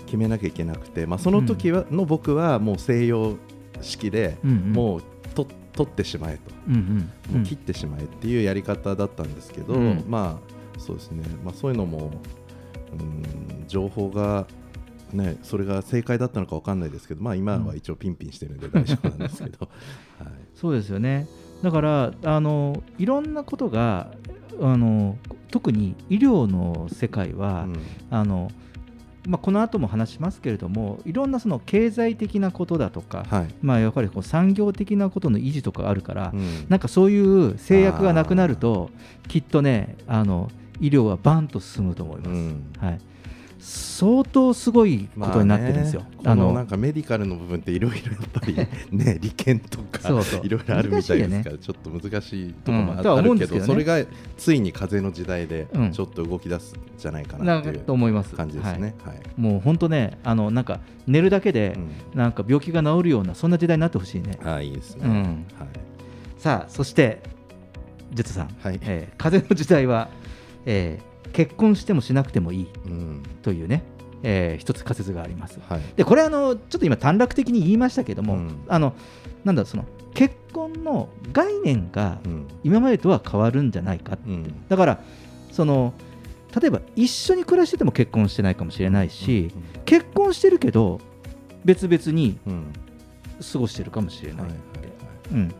[0.06, 3.38] 決めなきゃいけなくて、まあ、その時は、の僕はもう西洋
[3.82, 6.80] 式で、もうと取ってしまえと、うんうん。
[6.80, 7.38] うん。
[7.38, 10.04] もう切ってしまえっていうやり方だったんですけど、うん。
[10.08, 12.12] まあそうですね、まあ、そういうのも、
[13.00, 14.48] うん、情報が、
[15.14, 19.70] ね、それが正解だったのかわかんないですけど、まあ、今は一応ピンピンしてるんで大丈夫なんですけど、
[20.20, 21.28] はい、そうですよね
[21.62, 24.12] だからあのいろんなことが
[24.60, 25.18] あの
[25.50, 27.68] 特に医療の世界は、
[28.10, 28.52] あの
[29.28, 33.54] まあ、この後も話しますけれどもいろんなその経済的なことだとか、はい。
[33.62, 36.66] まあ、やっぱりこう産業的なことの維持とかあるから、うん。
[36.70, 38.90] なんかそういう制約がなくなると
[39.28, 40.50] きっとねあの
[40.82, 42.36] 医療はバンと進むと思いま
[42.80, 43.00] す、はい、
[43.62, 46.04] 相当すごいことになってるんですよ。
[46.24, 46.42] まあね。
[46.42, 48.56] このなんかメディカルの部分っていろいろやっぱり
[48.92, 51.62] ね 利権とかいろいろあるみたいですから、ね。
[51.62, 53.04] ちょっと難しいところもあ,、うん。
[53.04, 53.46] とは思うんね。
[53.46, 54.04] るけどそれが
[54.38, 55.92] ついに風の時代でうん。
[55.92, 58.34] ちょっと動き出すんじゃないかななっていうと思います。
[58.36, 58.96] 感じですね。
[59.06, 59.20] はい。
[59.38, 61.78] もう本当ねあのなんか寝るだけで、
[62.16, 64.40] なんか病気が治るようなそんな時代になってほしいね。
[64.44, 65.06] ああいいですね。
[65.06, 65.14] うん。
[65.14, 65.70] はい。
[66.38, 67.22] さあそして
[68.14, 68.50] ジェットさん、
[68.82, 70.10] えー風の時代は、
[70.66, 71.11] えー
[71.42, 72.68] 結婚してもしなくてもいい
[73.42, 73.82] というね、
[74.22, 75.60] えー一つ仮説があります。
[75.96, 78.94] でこれあのちょっと今短絡的に言いましたけども、あの
[79.44, 82.20] なんだその結婚の概念が
[82.64, 84.20] 今までとは変わるんじゃないか、
[84.70, 85.00] だから
[85.52, 85.96] その
[86.60, 89.52] 例えば一緒に暮らしてても結婚してないかもしれないし、
[89.86, 91.02] 結婚してるけど
[91.66, 92.38] 別々に
[93.52, 94.56] 過ごしてるかもしれないって、
[95.32, 95.52] うん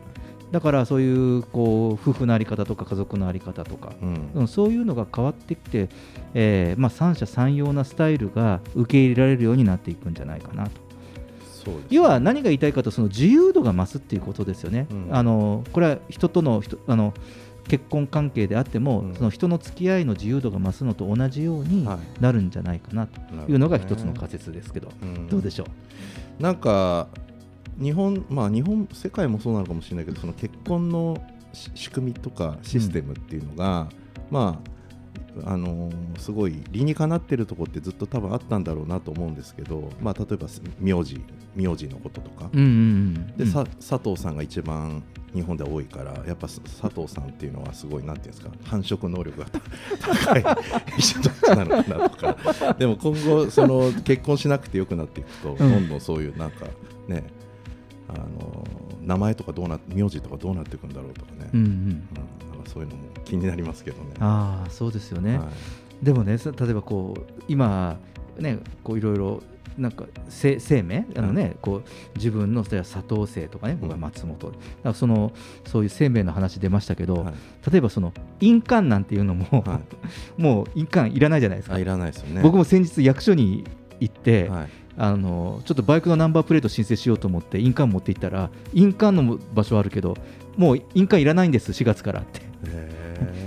[0.52, 3.92] だからそういうこう夫婦の在り方とか家族の在り方とか、
[4.34, 4.48] うん。
[4.48, 5.88] そういうのが変わってきて、
[6.34, 10.70] えーまあ、三者三様なスタイルが受け入れられるようになっていくんじゃないかなと。
[11.90, 14.86] 要は何が言いたいかとその自由度が増すっていうことですよね。
[14.90, 15.08] うん。
[15.10, 17.14] あのこれは人との人あの
[17.68, 21.88] 結婚関係であっても、その人の付き合いの自由度が増すのと同じように
[22.20, 25.28] なるんじゃないかなというのが一つの仮説ですけど、うん。
[25.28, 25.66] どうでしょ
[26.40, 26.42] う？
[26.42, 27.06] なんか
[27.82, 33.88] 日本まあ日本世界もそうなのかもしれないけどその結婚のし仕組みとかシステムっていうのが、
[34.30, 34.72] まあ
[35.44, 40.46] あのーすごい理にかなってるところってずっと多分あったんだろうなと思うんですけど、まあ、例えば
[40.78, 41.20] 名字
[41.56, 45.02] 名字のこととか、うんうんうんで、佐藤さんが一番
[45.34, 46.60] 日本では多いからやっぱ佐
[46.94, 49.46] 藤さんっていうのはすごいなんていうんですか繁殖能力が
[50.00, 50.44] 高い
[50.98, 52.74] 人たちなのかなとか。
[52.74, 55.56] でも今後その結婚しなくてよくなっていくと、うん。
[55.58, 56.66] どんどんそういうなんか
[57.08, 57.24] ね
[58.14, 58.66] あの
[59.02, 61.88] 名前とかどうな名字とかどうなっていくんだろうとかね、うんうん。
[61.88, 64.14] なんかそういうのも気になりますけどね。
[64.20, 65.44] ああそうですよね、は
[66.02, 66.04] い。
[66.04, 67.98] でもねさ例えばこう今
[68.38, 69.42] ねこういろいろ
[69.78, 71.06] なんか生生命？
[71.16, 71.82] あのね、こう
[72.16, 75.32] 自分の例えば佐藤姓とかね僕は松本、だからその
[75.66, 77.26] そういう生命の話出ましたけど、
[77.70, 79.64] 例えばその印鑑なんていうのも、
[80.36, 81.76] もう印鑑いらないじゃないですか。
[81.76, 82.42] あいらないですよね。
[82.42, 83.64] 僕も先日役所に
[84.00, 84.50] 行って、
[84.96, 90.16] あのちょっとバイクのナンバープレート申請しようと思って印鑑持って行ったら印鑑の場所はあるけど
[90.56, 92.52] もう印鑑いらないんです4月からって。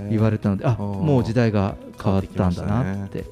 [0.09, 3.25] 言われたのであもう時代が変わったんだなっていう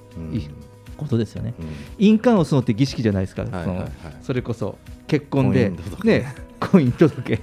[0.98, 1.54] ことですよね。
[1.98, 3.88] 印鑑を押すのって儀式じゃないですか、その
[4.22, 6.08] それこそ結婚で婚姻届。
[6.08, 7.40] ね婚姻届、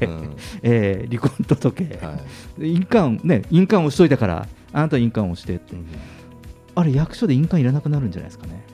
[0.62, 1.98] えー離婚届、
[2.58, 5.74] 印鑑ね印鑑押しといたからあなた印鑑押してって、
[6.74, 8.64] あれ役所で印鑑いらなくなるんじゃないですかね。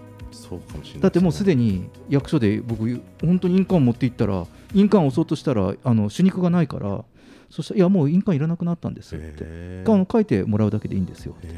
[0.48, 1.02] そうかもしれない。
[1.02, 7.04] だってもうすでに役所で僕本当に印鑑持って行ったら印鑑を押そうとしたらあの手肉がないから
[7.50, 9.84] そしたらいやもう印鑑いらなくなったんですって。
[9.86, 11.48] あの書いてもらうだけでいいんですよって、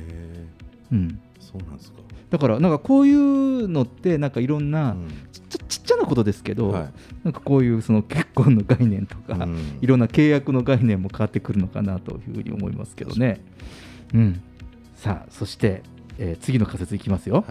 [0.92, 1.98] うん、そうなんですか。
[2.30, 4.96] だからなんかこういうのってなんかいろんな、
[5.32, 6.88] ちっちっちゃなことですけど、はい。
[7.24, 9.78] なんかこういうその結婚の概念とか、うん。
[9.80, 13.40] いろんな契約の概念も変わってくるのかなというふうに思いますけどね。
[14.14, 14.42] うん、
[14.96, 15.82] さあそして、
[16.18, 17.44] えー次の仮説いきますよ。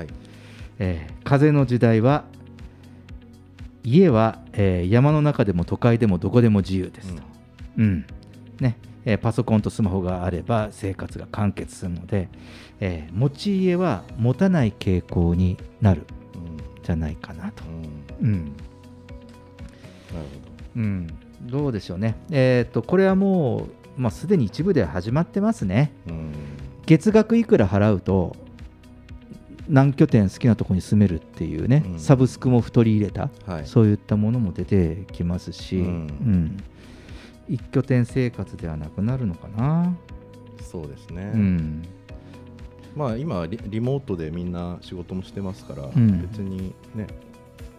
[0.80, 2.26] えー風の時代は
[3.84, 7.22] 家は、えー山の中でも都会でもどこでも自由ですと。
[7.78, 8.06] うん。
[8.60, 8.78] ね。
[9.06, 12.30] えーパソコンとスマホがあれば生活が完結するので、
[12.80, 16.04] えー持ち家は持たない傾向になる
[16.84, 17.64] じゃないかなと。
[18.22, 18.32] うん。
[18.36, 18.54] なる
[20.78, 21.08] うん、
[21.42, 25.92] どうでしょうね、えー、とこれはもう、まあ、すでに一部では始まってますね、
[26.86, 28.36] 月額いくら払うと
[29.70, 32.00] 何拠点好きなところに住めるっていうね、うん。
[32.00, 33.66] サブスクも取り入れた、はい。
[33.66, 35.86] そういったものも出てきますし、うん。
[35.86, 36.58] うん。
[37.50, 39.96] 一拠点生活ではなくなるのかな。
[40.62, 41.84] そうですね、うん。
[42.96, 46.22] まあ今リリモートでみんな仕事もしてますから、ん。
[46.22, 47.08] 別にね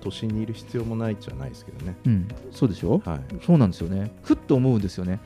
[0.01, 1.96] 都心にいる必要もないじゃないですけどね。
[2.07, 3.20] うん、そうでしょ、はい。
[3.44, 4.12] そうなんですよね。
[4.22, 5.20] ふっと思うんですよね。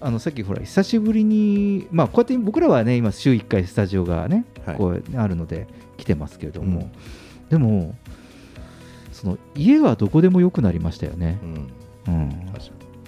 [0.00, 4.76] あのさっきほら久しぶりに、まあ、こうやって僕らはね今週1回スタジオがね、はい。
[4.76, 6.92] こうあるので来てますけれども、うん。
[7.48, 7.94] でも
[9.12, 11.38] その家はどこでもよくなりましたよね。
[11.42, 11.70] うん。
[12.08, 12.28] うん。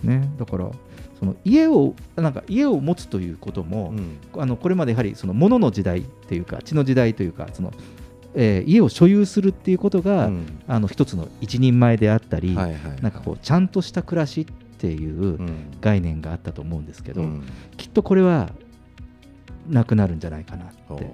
[0.03, 0.31] ね。
[0.39, 0.71] だから
[1.19, 3.99] その家をなんか家を持つということも、に、
[4.35, 4.43] うん。
[4.43, 7.73] あのこれまでやはりその物の時代というか地の時代というかその、
[8.35, 10.61] えー家を所有するっていうことが、うん。
[10.69, 14.45] あの一つの一人前であったり、はいはいなんかこうちゃんとした暮らしっ
[14.79, 15.71] ていううん。
[15.81, 17.43] 概念があったと思うんですけど、うん。
[17.77, 18.51] きっとこれは
[19.69, 21.11] なくなるんじゃないかなって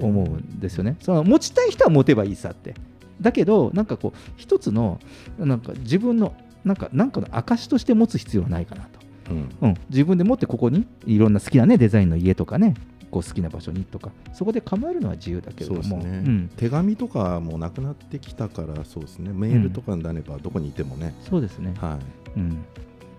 [0.00, 0.96] 思うんですよね。
[1.00, 2.74] その持ちたい人は持てばいいさって。
[3.20, 5.00] だけどなんかこう一つの
[5.38, 8.88] なんか自分のなんかなんかの証として持つ必要はないかなと。
[9.30, 9.48] うん。
[9.60, 12.74] うん、自分で持ってここにいろんな好きなねデザインの家とかね
[13.10, 15.82] こう好きな場所にとかそこで構えるのは自由だけれども。
[15.82, 16.50] そうん。
[16.56, 19.30] 手紙とかもなくなってきたからそうですね。
[19.32, 21.98] メールとかになればどこにいてもね、そうですね,、は
[22.36, 22.40] い。
[22.40, 22.64] うん、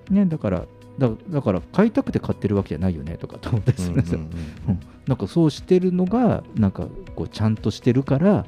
[0.10, 0.66] ねだから
[0.98, 4.32] だだから買いたくて買ってるわけじゃないよねとかと思ったりするんですよ、うんうん
[4.70, 4.80] うん。
[5.08, 8.46] なんかそうしてるのがなんかこうちゃんとしてるから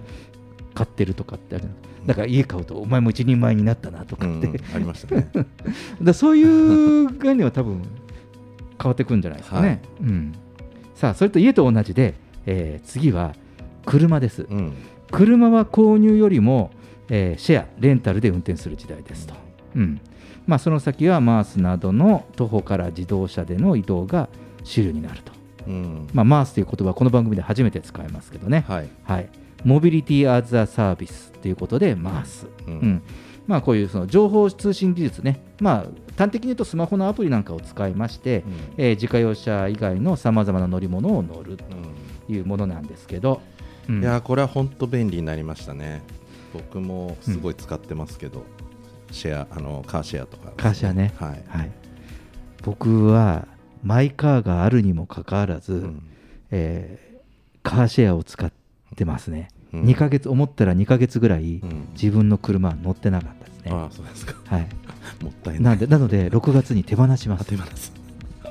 [0.73, 1.65] 買ってるとかってある。
[2.05, 4.53] だから家買うとお前も一人前になったなとかって、うん。
[4.53, 5.29] うんありましたね。
[6.01, 7.81] だそういう概念は多分
[8.81, 9.67] 変わってくるんじゃないですかね。
[9.67, 9.79] はい。
[10.01, 10.33] うん、
[10.95, 12.13] さあそれと家と同じで、
[12.45, 13.35] えー次は
[13.85, 14.73] 車です、うん。
[15.11, 16.71] 車は購入よりも、
[17.09, 19.33] えーシェアレンタルで運転する時代ですと、
[19.75, 19.99] うん
[20.47, 24.29] まあ、その先はマースなどの徒歩から自動車での移動が
[24.63, 25.31] 主流になると、
[25.67, 26.07] うん。
[26.13, 28.89] まあ、マースという言葉はこの番組で初めて使いますけどね、はい。
[29.03, 29.29] はい、
[29.63, 32.77] モビリティ・アザ・サービスということで、マース、ううん。
[32.77, 33.01] ん
[33.45, 35.85] まあ、こういうその情報通信技術ね、まあ、
[36.17, 38.43] 端的に言うとスマホのアプリなんかを使いまして、
[38.75, 41.63] えー自家用車以外のさまざまな乗り物を乗ると
[42.27, 43.41] いうものなんですけど、
[43.89, 46.01] うんいやーこれは本当便利になりましたね。
[46.53, 48.43] 僕もすごい使ってますけど、
[49.11, 51.13] シェアあのカーシェアとか、カーシェアね。
[51.17, 51.71] はい、はい、
[52.63, 53.47] 僕は
[53.83, 56.03] マイカーがあるにもかかわらず、うん。
[56.51, 57.07] えー
[57.67, 58.49] カーシェアを使っ
[58.95, 59.83] てますね、うん。
[59.83, 61.89] 2ヶ月思ったら2ヶ月ぐらいうん。
[61.91, 64.35] 自分の車は乗ってなかったですね、ああそうですか。
[64.45, 64.67] はい、
[65.21, 65.63] もったいない。
[65.63, 67.45] なんでなので6月に手放します。
[67.45, 67.91] 手放す。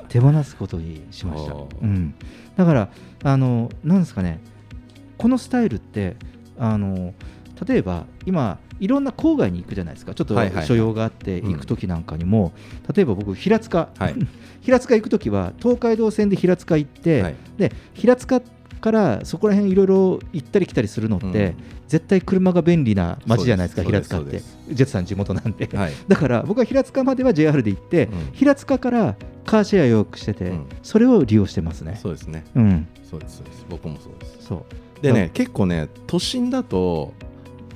[0.09, 2.13] 手放すことにしました、うん、
[2.55, 2.89] だから
[3.23, 4.39] あのなんですかね。
[5.17, 6.15] このスタイルって
[6.59, 7.13] あの
[7.67, 10.13] 例えば今いろんな郊外に行くじゃないですか。
[10.13, 11.51] ちょっと所用があってうん。
[11.53, 12.53] 行く時なんかにも、
[12.93, 14.15] 例えば僕平塚、はい。
[14.61, 17.35] 平塚行く時は東海道線で平塚行って、はい。
[17.57, 18.41] で平塚
[18.79, 21.55] からそこら辺いろいろ行ったり来たりするのって、うん。
[21.87, 24.39] 絶対車が便利な街じゃないですか平塚って。
[24.39, 25.93] ジェットさん地元なんで、はい。
[26.07, 28.11] だから僕は平塚までは JR で行って、うん。
[28.33, 30.65] 平塚からカーシェア予約してて、うん。
[30.83, 31.97] それを利用してますね。
[32.01, 32.43] そうですね。
[32.55, 33.65] うん、そうですそうです。
[33.69, 34.37] 僕もそうです。
[34.47, 34.87] そう。
[35.01, 37.13] でね、うん結構ね都心だと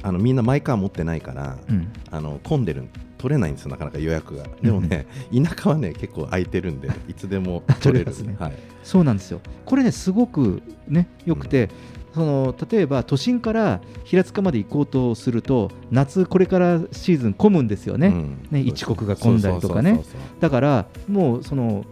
[0.04, 1.92] あのみんなマイカー持ってないから、うん。
[2.10, 2.84] あの混んでる
[3.18, 4.46] 取れないんですよなかなか予約が。
[4.62, 8.36] でもね、田舎はね結構空いてるんでいつでも取れるね。
[8.40, 9.42] はい、そうなんですよ。
[9.66, 11.70] これね、すごくね、よくて、
[12.16, 18.48] その例えば都心から平塚まで行こうとすると、夏、これからシーズン混むんですよね、うん。
[18.50, 20.04] ね一国が混んだりとかね。
[20.40, 21.86] だから、もうその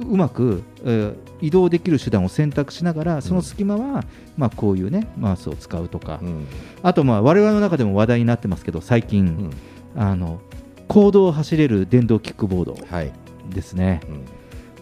[0.00, 4.02] うまく、えー移動できる手段を選択しながら、その隙間は、
[4.36, 6.46] まあ、こういうね、マウスを使うとか、うん
[6.82, 9.52] あと、まあ我々の中でも話題になってますけど、最近、
[9.96, 10.40] うんあの
[10.88, 13.12] 公道を走れる電動キックボードはい、
[13.50, 14.00] ですね。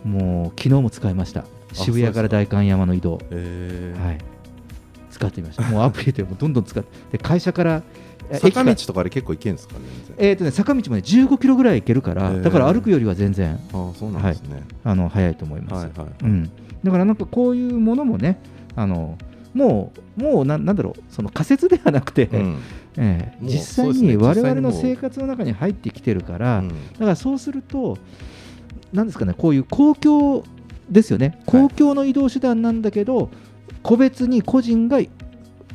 [0.05, 1.45] うんもう昨日も使いました。
[1.73, 3.19] 渋谷から代官山の移動。
[3.31, 4.19] えーはい。
[5.11, 5.63] 使ってみました。
[5.65, 7.83] もうアプリでもどんどん使って、で会社から、え
[8.33, 9.81] 坂道とかで結構行けるんですかね
[10.19, 15.75] えーとね、坂道もね、15キロぐらい行けるから、だから歩くよりは全然、ああそうなんですね、あの早いと思います。
[15.75, 16.09] はいはい。
[16.23, 16.51] うん、
[16.83, 18.41] だからなんかこういうものもね、
[18.75, 19.17] あの
[19.57, 22.59] もう、もうななんだろう、その仮説ではなくて、うん。
[22.99, 24.73] ええ実際に我々の実際にもう。
[24.73, 26.69] 生活の中に入ってきてるから、うん。
[26.69, 27.97] だからそうすると、
[28.93, 30.45] なんですかね、こういう公共
[30.91, 33.31] ですよね、公共の移動手段なんだけど、
[33.83, 35.01] 個別に個人が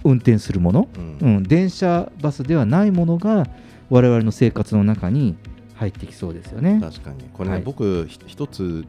[0.03, 0.87] 運転するもの、
[1.21, 1.37] ううん。
[1.39, 3.47] ん電車、バスではないものが、
[3.89, 5.35] 我々の生活の中に
[5.75, 6.79] 入ってきそうですよね。
[6.81, 7.25] 確かに。
[7.33, 7.63] これね、はい。
[7.63, 8.85] 僕ひ一つ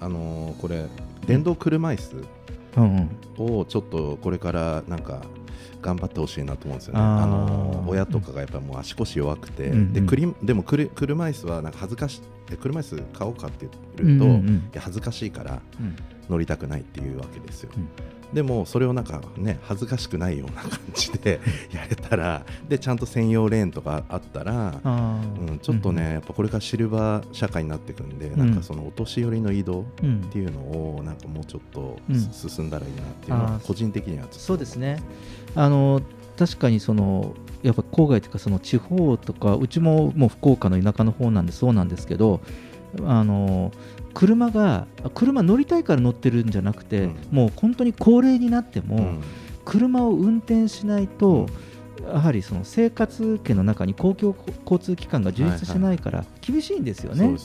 [0.00, 0.84] あのーこれ
[1.26, 5.22] 電動車椅子をちょっとこれからなんか
[5.80, 7.00] 頑張ってほしいなと思うんですよね。
[7.00, 9.92] あのー親とかがやっぱりもう足腰弱くて、うんうん。
[9.92, 12.20] でクリでもくる車椅子はなんか恥ずかし
[12.50, 14.54] え車椅子買おうかって言うと、うんうんうん。
[14.56, 15.96] いや恥ずかしいからうん
[16.28, 17.88] 乗りたくないっていうわけですよ、うん。
[18.34, 21.40] でもそれをなんかね恥ずかしくないような感じで
[21.72, 28.38] やれたらでちゃんと専用レーンとかあったら、うん、ちょっとね、うんやっぱこれからシルバー社会になっていくんで、ん。
[28.38, 31.98] なんかそのお年寄りの移動うんっていうのをなんかもうちょっと
[32.32, 35.00] 進んだらいいなっていうのは個人的にはそうですね。
[35.54, 36.00] あの
[36.36, 42.40] 確かにそのやっぱ郊外というかその地方とかうちももう福岡の田舎の方なんでそうなんですけど
[43.02, 43.72] あの
[44.14, 47.16] 車が車乗りたいから乗ってるんじゃなくて、うん。
[47.30, 49.22] もう本当に高齢になっても、うん。
[49.64, 51.46] 車を運転しないと、
[52.06, 57.36] やはりその生活圏の中に公共交通機関が充実してないから厳しいんですよね。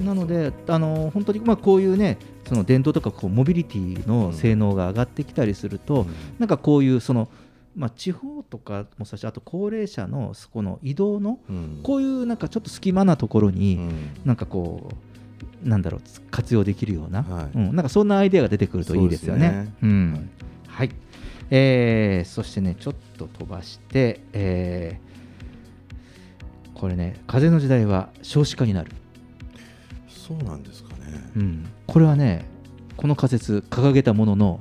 [0.00, 6.06] なので、あの本当にまあこういうね、その電動とかこうモビリティの性能が上がってきたりすると、うん。
[6.38, 7.28] なんかこういうその、
[7.76, 11.80] まあ、地方とかもそうだし、あと高齢者のそこの移動の、うん。
[11.82, 13.90] こういうなんかちょっと隙間なところに、うん。
[14.24, 15.11] なんかこう、
[15.62, 16.00] なんだろう、
[16.30, 17.50] 活用できるような、はい。
[17.54, 19.50] うん、なんかそんなアイデアが出てくるといいですよね。
[19.50, 19.74] ね。
[19.82, 20.30] うん。
[20.66, 20.90] はい。
[21.50, 25.12] えーそしてね、ちょっと飛ばして、えー
[26.82, 28.90] これね、風の時代は少子化になる。
[30.08, 32.44] そうなんですかね、うん、これはね、
[32.96, 34.60] この仮説、掲げたものの、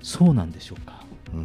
[0.00, 1.04] そうなんでしょうか。
[1.34, 1.40] うん。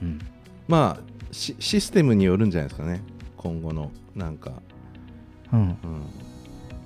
[0.00, 0.18] うん。
[0.66, 3.02] まあシシステムによるんじゃないですかね。
[3.36, 4.62] 今後のなんか、
[5.52, 5.60] うん。
[5.60, 5.76] うん。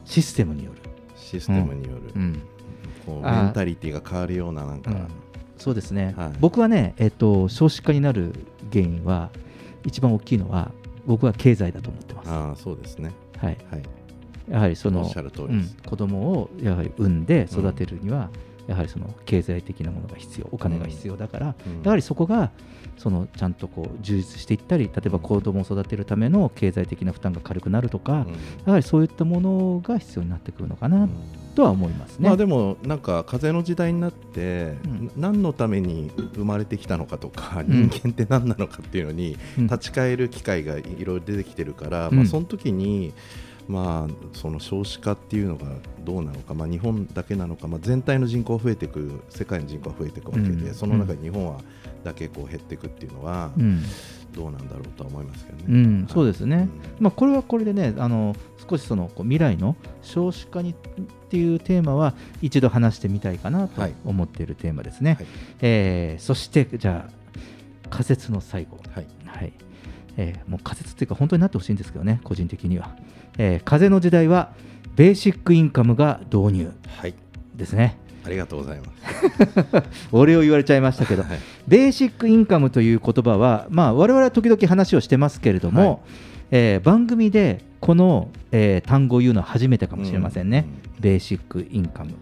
[0.04, 0.80] システムによる。
[1.16, 2.42] システムによる、うん。
[3.04, 5.08] こうメンタリティが変わるようななんか、うん。
[5.58, 6.32] そうですね、はい。
[6.38, 8.32] 僕はね、えっと、少子化になる
[8.72, 9.30] 原因は、
[9.84, 10.70] 一番大きいのは、
[11.06, 12.30] 僕は経済だと思ってます。
[12.30, 13.12] ああそうですね。
[13.38, 13.82] はい、はい。
[14.48, 15.68] やはりそのうん。
[15.86, 18.30] 子供をやはり産んで育てるには、
[18.66, 21.82] やはりその経済的なものが必要、お金が必要だから、うん。
[21.82, 22.50] やはりそこが
[22.96, 28.26] そのちゃんとこう充実していったり、例えば子供を育てるための経済的な負担が軽くなるとか、
[28.64, 31.08] やはりそういったものが必要になってくるのかな
[31.54, 32.28] とは思いますね。
[32.28, 35.10] まあでもなんか風の時代になって、うん。
[35.16, 37.88] 何のために生まれてきたのかとか、うん。
[37.88, 39.66] 人間って何なのかっていうのにうん。
[39.66, 42.16] 立ち返る機会がいろいろ出てきてるから、うん。
[42.16, 43.12] まあ、その時に
[43.68, 45.66] まあその少子化っていうのが
[46.04, 50.74] どうなのか、まあ、日本だけなのか、まあ、全体の人口が増えていく世界の人口が増えていくわけで、うん。
[50.74, 51.60] その中で日本は
[52.04, 53.82] だけこう減っていくっていうのは、うん。
[54.32, 55.64] どうなんだろうとは思いますけどね。
[55.68, 57.04] うん、そうですね、うん。
[57.04, 58.36] まあ、これはこれでね、あの
[58.68, 60.74] 少しそのこう未来の少子化にっ
[61.30, 63.94] ていうテーマは、一度話してみたいかなとはい。
[64.04, 65.14] 思っているテーマですね。
[65.14, 65.26] はい。
[65.60, 67.12] えーそして、じゃあ、
[67.88, 69.06] 仮説の最後、はい。
[69.26, 69.52] はい
[70.16, 72.94] えーもう仮説っていうか、本当になってほしいんですけどね、個人的には。
[73.38, 74.52] えー風の時代は、
[74.96, 77.14] ベーシックインカムが導入はい。
[77.54, 77.98] ですね。
[78.24, 79.86] ありがとうございます。
[80.10, 81.38] お礼を言われちゃいましたけど、はい。
[81.68, 85.98] ベーシックインカムという言葉は、まあ、我々は時々話をしてますけれども、はい。
[86.50, 91.00] えー番組でこの、えー単語を言うのは初めてかもしれませんね、うん。
[91.00, 92.12] ベーシックインカム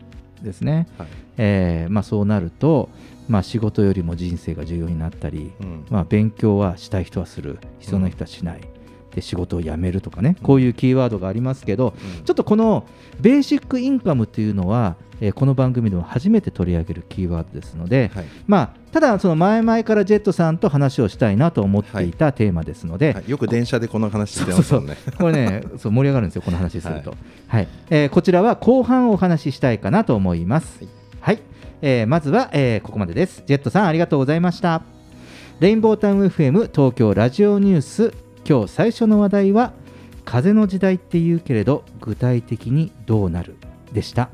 [0.42, 1.09] ですね、はい。
[1.38, 2.90] えーまあ、そうなると、
[3.28, 5.84] まあ、仕事よりも人生が重要になったり、うん。
[5.90, 7.58] まあ、勉強はしたい人はする。
[7.80, 8.60] 必要な人はしない、
[9.14, 10.36] で仕事を辞めるとかね。
[10.42, 12.24] こういうキーワードがありますけど、うん。
[12.24, 12.84] ちょっとこの
[13.20, 18.24] ベーシックインカムというのは、えーこの番組でも初めて取り上げるキーワードですので、はい。
[18.46, 23.30] まあ、ただ、その前々からジェットさんと話をしたいなと思っていたテーマですので、はい。
[23.30, 24.96] よく電車でこの話してますもんね。
[25.16, 27.14] これね、 そう盛り上がるんですよ、この話すると。
[27.46, 27.68] はい。
[27.90, 30.84] えーこちらは後半お話ししたいかなと思います。
[31.87, 33.43] えーまずは、えーここまでです。
[33.45, 34.80] ジェットさん、ありがとうございました。
[35.61, 38.14] レインボータウン FM 東京ラジオニュース、
[38.49, 39.74] 今日最初の話題は、
[40.24, 43.57] 風の時代って言うけれど、具体的にどうなる？
[43.93, 44.30] でした。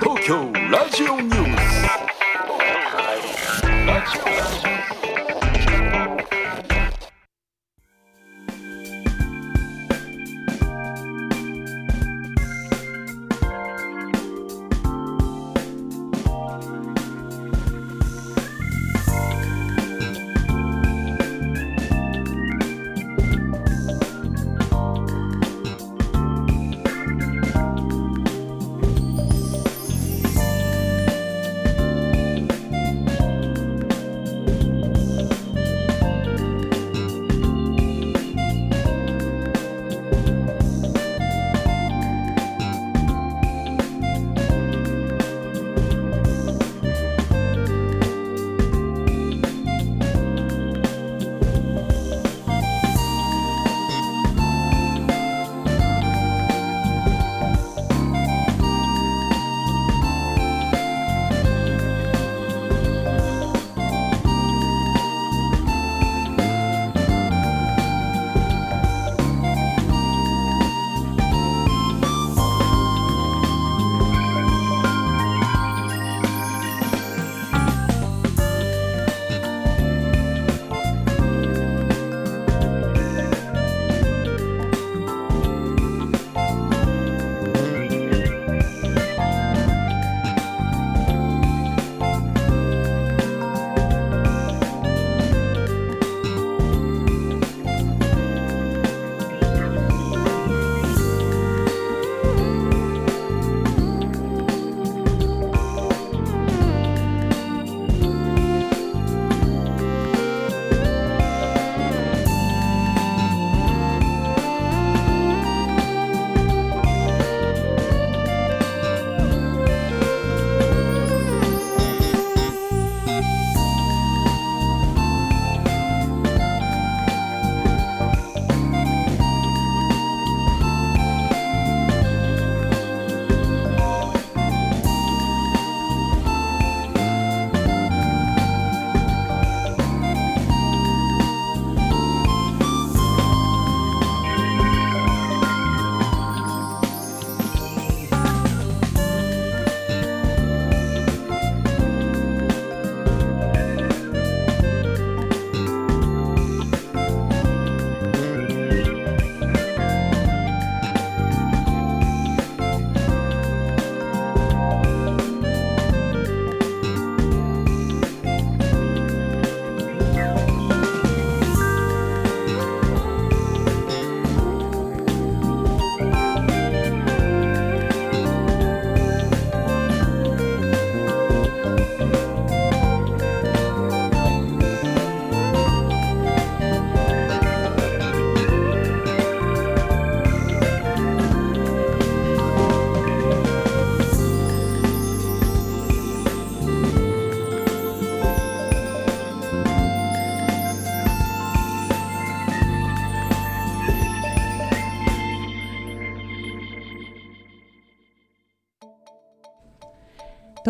[0.00, 1.41] 東京ラジオニュース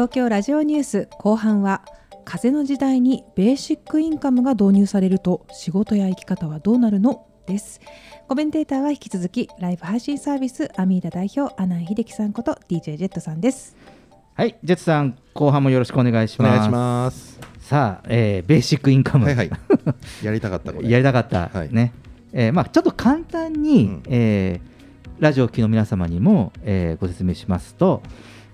[0.03, 1.85] 東京ラジオニュース後半は
[2.25, 7.81] 風の時代にベーシックインカムが導入されると仕事や生き方はどうなるのです
[8.27, 13.77] コメンテーターは引き続きライブ配信サービスアミーダ代表阿南秀樹さんこと DJ ジェットさんです
[14.35, 16.49] はい、ジェッツさん、後半もよろしくお願いします。
[16.49, 17.39] お願いします。
[17.61, 19.27] さあ、えーベーシックインカム。
[19.27, 19.51] はいはい
[20.25, 21.49] やりたかったこれやりたかった。
[21.49, 21.93] はいね。
[22.33, 24.73] えーまあ、ちょっと簡単に、えー
[25.21, 28.03] ラジオを聴きの皆様にも、えーご説明しますと、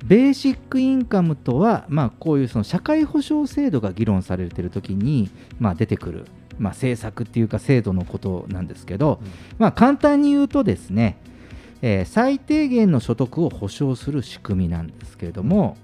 [0.04, 6.26] ベーシックインカムとは、まあ、こういうその社会保障制度が議論されているときに、まあ、出てくる、
[6.58, 9.20] まあ、政策っていうか制度のことなんですけど、
[9.58, 11.18] まあ、簡単に言うとですね、
[11.82, 15.76] えー最低限の所得を保障する仕組みなんですけれども、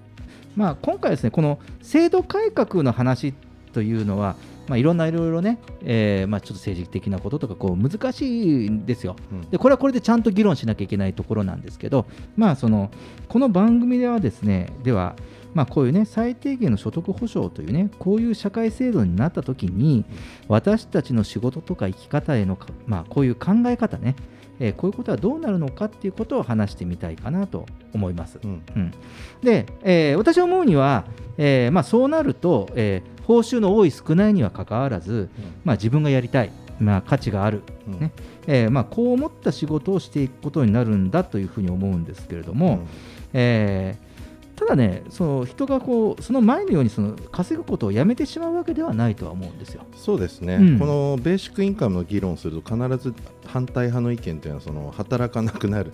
[0.55, 3.33] まあ、今回ですねこの制度改革の話
[3.73, 4.35] というのは、
[4.67, 9.15] まあ、いろんないろいろね、えーまあ、ちょっと政治的なこととかこう難しいんですよ、
[9.51, 12.05] でこれはこれでちゃんと議論しなきゃいけないところなんですけど、
[12.35, 12.89] まあ、その
[13.27, 15.15] この番組ではですねでは
[15.55, 20.03] まあ、こういうね最低限の所得保障というねこういう社会制度になった時に
[20.49, 24.17] 私たちの仕事とか生き方へのか、まあ、こういう考え方ね、
[24.59, 28.39] えーこういうことはどうなるのかっていうことを話してみたいかなと思います。
[28.43, 28.61] うん。
[29.41, 31.05] で、えー私は思うには、
[31.37, 35.29] えーまあ、そうなると、えー報酬の多い少ないにはかかわらず、
[35.63, 38.11] まあ、自分がやりたい、まあ、価値がある、ね。
[38.47, 42.79] えーまあ、こう思った仕事をしていくことになるんだというふうに思うんですけれども、
[43.33, 44.15] えー
[44.55, 49.83] ただね、その人がこうその前のようにその稼ぐことをやめてしまうわけではないとは思うんですよ。
[49.95, 50.79] そうですね、うん。
[50.79, 53.13] このベーシックインカムの議論すると必ず
[53.45, 55.89] 反対派の意見というのはその働かなくなる。
[55.89, 55.93] ん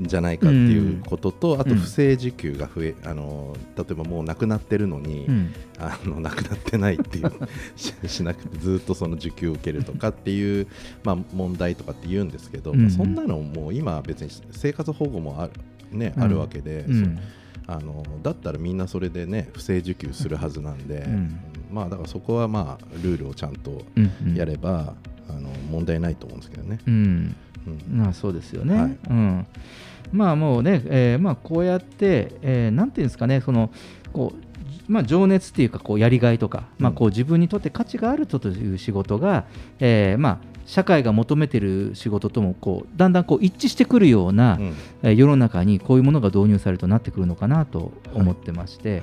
[0.00, 1.76] じゃないかっていうことと、あとうん。
[1.78, 5.54] 不正受給が増えあの例えばもうなくなってるのに、うん。
[5.78, 7.32] あのなくなってないっていう
[7.76, 10.66] ししなくてずっとその受給を受けるとかっていう、
[11.02, 12.90] まあ、問題とかって言うんですけど、うんうん。
[12.90, 15.48] そんなのもう今別に生活保護もあ
[15.92, 16.22] る,、ねうん。
[16.22, 17.16] あるわけで、うん。
[17.16, 21.36] そあのだったらみんなそれでね不正受給するはずなんで、うん。
[21.72, 23.82] まあだからそこはまあルールをちゃんと
[24.34, 24.94] やれば、
[25.28, 26.78] あの問題ないと思うんですけどね。
[26.86, 27.36] うんうん
[27.90, 28.74] まあそうですよね。
[28.74, 28.98] はい。
[29.10, 29.46] うん、
[30.12, 33.70] まあもうね、えーまあこうやって、えーなんていうんですかね、その
[34.12, 39.44] こうまあ情熱っていうかこうやりがいとか、まあこう自分にとって価値があるという仕事が、
[39.80, 44.58] えーまあ社会が求めている仕事ともこうだんだんこう一致してくるような、
[45.02, 49.02] えー世の中にこういうものが導入されるとなってくるのかなと思ってまして、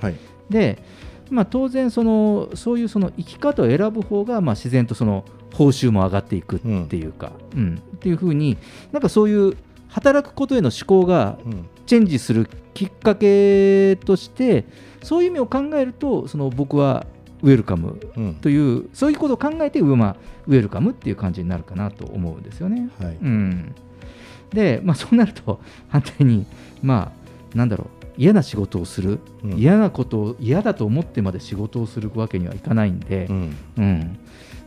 [0.50, 0.82] で、
[1.30, 7.82] まあ、当然そのそういうその生き方を選ぶ方がまあ自然とその報酬も上がっていくっていうか、うん。
[7.96, 8.58] っていうふうに
[8.92, 9.58] なんかそういう
[9.90, 11.38] 働くことへの思考が
[11.86, 14.66] チェンジするきっかけとして
[15.02, 17.06] そういう意味を考えるとその僕は
[17.42, 18.00] ウェルカム
[18.42, 20.16] という、そういうことを考えて、まあ、
[20.48, 22.90] ウェルカムっていう感じになるかなと思うんですよね。
[23.00, 23.18] はい。
[23.22, 23.76] うん、
[24.52, 26.46] で、まあ、そうなると反対に、
[26.82, 27.14] ま
[27.54, 29.20] あ、なんだろう嫌な仕事をする、
[29.56, 33.34] 嫌なことを嫌だと思ってまで仕事をするわけにはいかないんで、う
[33.82, 34.20] ん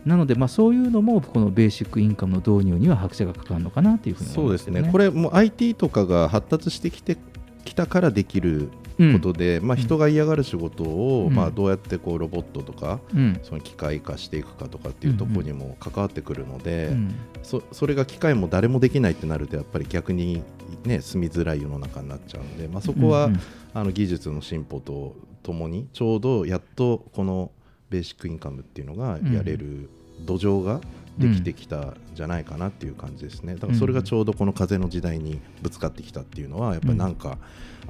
[0.05, 4.93] なので、まあ、そういうのもこのベーシックインカムの導入には拍車がかかるのかなというふうに思そうまけどね。
[4.93, 7.17] これもう IT とかが発達してきて
[7.65, 8.71] きたからできる
[9.13, 11.35] ことで、まあ、人が嫌がる仕事を、うん。
[11.35, 13.41] まあ、どうやってこうロボットとか、うん。
[13.43, 17.15] その機械化していくかとかっていうところにも関わってくるので、うん。
[17.43, 20.43] そそれが機械も誰もできないってなるとやっぱり逆に、
[20.85, 23.41] ね、住みづらい世の中になっちゃうんで、まあ、そこは、うんうん。
[23.75, 27.51] あの技術の進歩とともにちょうどやっとこの
[27.93, 29.91] ベーシックインカムっていうのがやれる
[30.25, 30.81] 土壌が
[31.19, 33.55] できてきたんじゃないかなっていう感じですね。
[33.55, 37.37] だからそれがちょうどこの風の時代にぶつかってきたっていうのはやっぱりなんか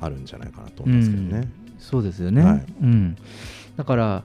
[0.00, 1.38] あるんじゃないかなと思いますけどね。
[1.38, 1.52] うん。
[1.78, 2.66] そうですよね、はい。
[2.82, 3.16] うん、
[3.76, 4.24] だから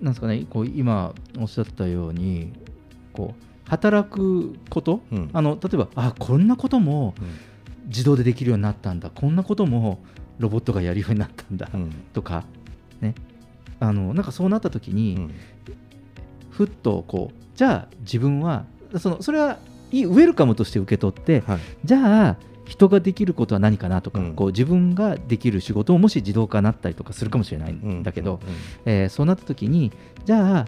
[0.00, 2.52] なんですかねこう今おっしゃったように
[3.12, 5.02] こう働くこと、
[5.32, 7.14] あの例えばあこんなことも
[7.86, 9.10] 自動でできるようになったんだ。
[9.10, 9.98] こんなことも
[10.38, 11.68] ロボットがやるようになったんだ、
[12.12, 12.44] とか
[13.00, 13.14] ね
[13.80, 15.28] あのなんかそうなった時に、
[16.50, 18.64] ふっとこうじゃあ自分は
[18.98, 19.58] そのそれは
[19.92, 21.42] いいウェルカムとして受け取って、
[21.84, 28.40] じゃあ人ができることは何かなとか、こう自分ができる仕事をもし自動化になったりとかするかもしれないんだけど、
[28.84, 29.92] えーそうなった時に
[30.24, 30.66] じゃあ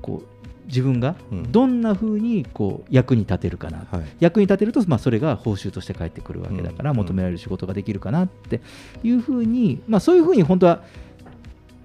[0.00, 0.34] こう
[0.66, 1.14] 自分が
[1.50, 3.86] どんなふうにこう役に立てるかな、
[4.20, 8.60] 役に立てると、まあ、それが報酬として返ってくるわけだから、求められる仕事ができるかなって
[9.02, 10.82] いうふうに、まあ、そういうふうに本当は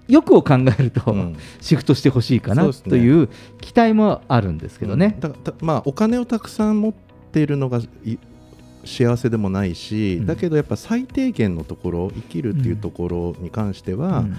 [0.09, 1.15] 欲を考えると、
[1.61, 3.29] シフトしてほしいかなという
[3.61, 5.15] 期待もあるんですけどね。
[5.19, 6.93] だだまあ、お金をたくさん持っ
[7.31, 8.17] ているのがい
[8.85, 14.35] 幸せでもないし、だけどやっぱ最低限のところ生きるっていうところに関しては、うん。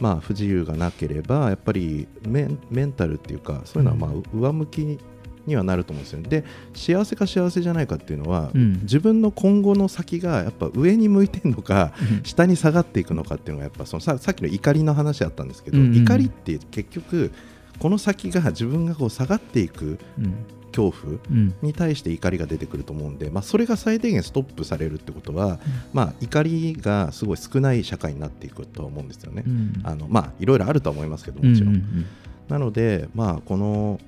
[0.00, 4.98] まあ、不自由がなければやっぱりメンメンタルっていうかそういうのはまあ上向き
[5.46, 6.28] にはなると思うんですよね。
[6.28, 8.80] で幸せか幸せじゃないかっていうのは、うん。
[8.82, 11.92] 自分の今後の先がやっぱ上に向いてるのか、
[12.22, 15.86] 下に下がっていくのかっていうのがやっぱそのささっきの怒りの話あったんですけど、うん。
[15.86, 17.32] うん怒りって結局
[17.78, 20.34] この先が自分がこう下がっていくうん。
[20.74, 21.54] 恐怖うん。
[21.62, 25.60] に対して怒りが出てくると思うんで、まあ、それが最低限ストップされるってことは、
[25.92, 29.44] まあ、怒りがすごい少ない社会になっていくとは思うんですよね。
[29.46, 29.80] うん。
[29.84, 31.68] あのまあいろいろあるとは思いますけどもちろん。
[31.68, 32.06] うんうん。
[32.48, 34.00] なので、まあ、この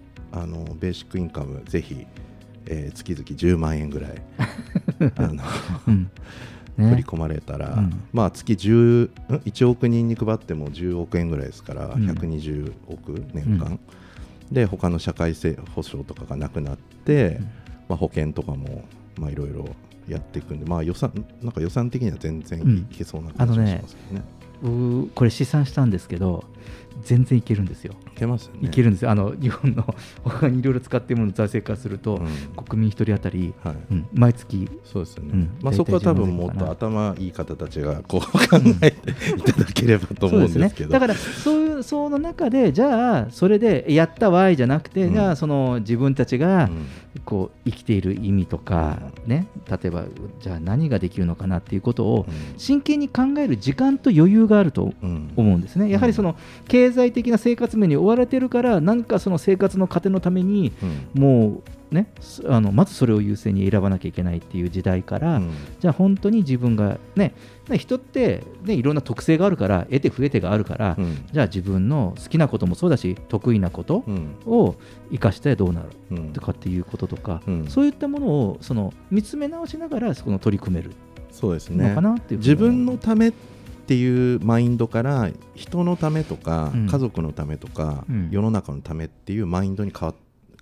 [0.43, 2.07] あのベーシックインカムぜひ、
[2.67, 4.13] えー月々10万円ぐらい
[5.17, 5.43] あの、
[5.89, 6.11] うん。
[6.77, 6.91] ね。
[6.91, 8.03] 振り込まれたら、うん。
[8.13, 9.11] まあ、月10ん
[9.45, 12.11] 1億人に配っても10億円ぐらいですから、うん。
[12.11, 13.79] 120億年間、
[14.51, 17.41] で他の社会性保障とかがなくなって、
[17.89, 18.85] まあ、保険とかも
[19.19, 19.67] まあいろいろ
[20.09, 21.13] やっていくんで、まあ、予算
[21.43, 22.85] なんか予算的には全然い,、うん。
[22.85, 24.25] けそうな感じがしますけどね。
[24.63, 26.45] 僕これ試算したんですけど
[27.07, 27.95] 全然いけるんですよ。
[28.13, 28.61] いけますよね。
[28.63, 29.11] いけるんですよ。
[29.13, 29.95] あの日本の
[30.25, 32.21] 他にいろいろ使っているものを財政化すると、
[32.67, 33.77] 国民一人当たり、はい。
[33.93, 34.69] うん毎月。
[34.85, 40.89] そうですよね、うんまあ、そこは多分もっと頭いい方たちがこう 考えていただければと思うんですけど。
[40.89, 45.15] ね、だからそういうその中でじゃあそれでやったわいじゃなくて、うん。
[45.15, 46.69] じゃあその自分たちが
[47.25, 50.05] こう生きている意味とか、ね例えば
[50.41, 55.91] じゃあ何ができるのかなっていうことを真剣に考える時間と余裕があると思うんですね。
[55.91, 56.37] やはりその
[56.69, 60.73] 経済的な生活面に追われてるから何かその生活の糧のために
[61.15, 65.41] もうねすあのまずそれを優先に選ばなきゃいけないっていう時代から、
[65.81, 67.35] じゃあ本当に自分がねね
[67.75, 70.97] 人って、ね、いろんな特性があるから得て増えてがあるから、
[71.33, 74.05] じゃあ自分の好きなこともそうだし得意なこと
[74.47, 74.77] を
[75.11, 75.89] 生かしてどうなる
[76.33, 80.93] とかっていうこととか、そういったものをその見つめ直しながらその取り組める
[81.33, 81.89] そうですね。
[81.89, 83.33] のかなっていうふうに自分のためっ
[83.87, 86.87] ていうマインドから人のためとか、うん。
[86.89, 88.29] 家族のためとか、うん。
[88.31, 90.15] 世の中のためっていうマインドに変わ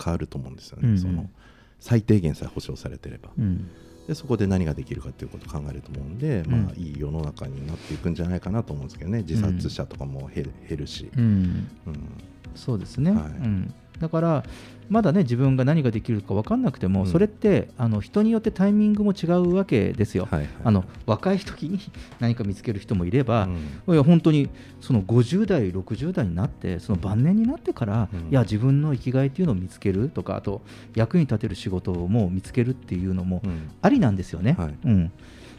[0.02, 0.98] 変わると思うんですよね、うんうん。
[0.98, 1.30] その
[1.78, 3.70] 最低限さえ保障されてれば、うん
[4.06, 6.64] でそこで何ができるかっていうことを考えると思うんで、うん。
[6.64, 9.22] まあ、いい世の中になっていくんじゃないかなと思うんですけどね。
[9.22, 11.24] 自殺者とかも減る,、減るし、うん。
[11.86, 11.98] うん。
[12.54, 13.22] そうですね、はい。
[13.22, 14.44] うん、だから
[14.88, 17.06] まだね自分が何ができるか分かんなくても、うん。
[17.06, 20.48] それってあの人によってタイミングも違うわけですよ、はいはい。
[20.64, 21.80] あの若い時に
[22.20, 23.48] 何か見つける人もいれば、
[23.88, 28.28] いや本当にその50代60代になってその晩年になってから、うん。
[28.28, 30.62] いや自分の生きがいっていうのを見つけるとかあと
[30.94, 33.70] 役に立てる仕事をもう見つけるっていうのもうん。
[33.82, 34.56] ありなんですよね。
[34.58, 34.74] はい。
[34.84, 35.12] うん。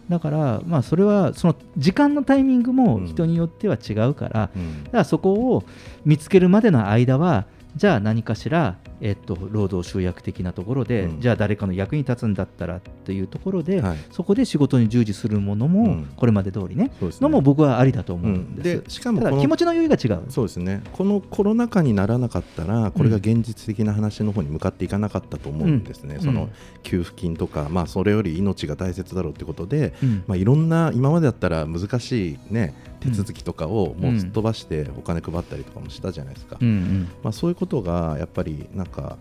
[0.10, 4.84] だから、まあ、それはその時間のタイミングも人によっては違うから、うん。
[4.84, 5.64] だからそこを
[6.06, 7.46] 見つけるまでの間は
[7.76, 11.22] じゃあ何かしら、えっと、労働集約的なところで、うん。
[11.22, 13.98] じゃあ誰かの役に立つんだったらっていうところで、はい。
[14.12, 16.06] そこで仕事に従事するものも、うん。
[16.16, 16.86] これまで通りね。
[16.86, 16.92] ね。
[17.20, 20.24] のも僕はありだと思うんです、でしかもただ気持ちの余裕が違う。
[20.30, 20.82] そうですね。
[20.94, 26.22] このコロナ禍にならなかったらこれが現実的な話の方に向かっていかなかったと思うんですね、うん。
[26.22, 26.50] そのうん
[26.84, 30.24] 給付金とか、まあ、それより命が大切だろうということで、うん。
[30.28, 32.76] まあ、いろんな今までだったら難しい、ね、
[33.06, 37.10] 手続きとかをもうすっ飛ばしてお金配ったりとかもしたじゃないですか、うんうん。
[37.24, 39.18] まあ、そういうことがやっぱりなんか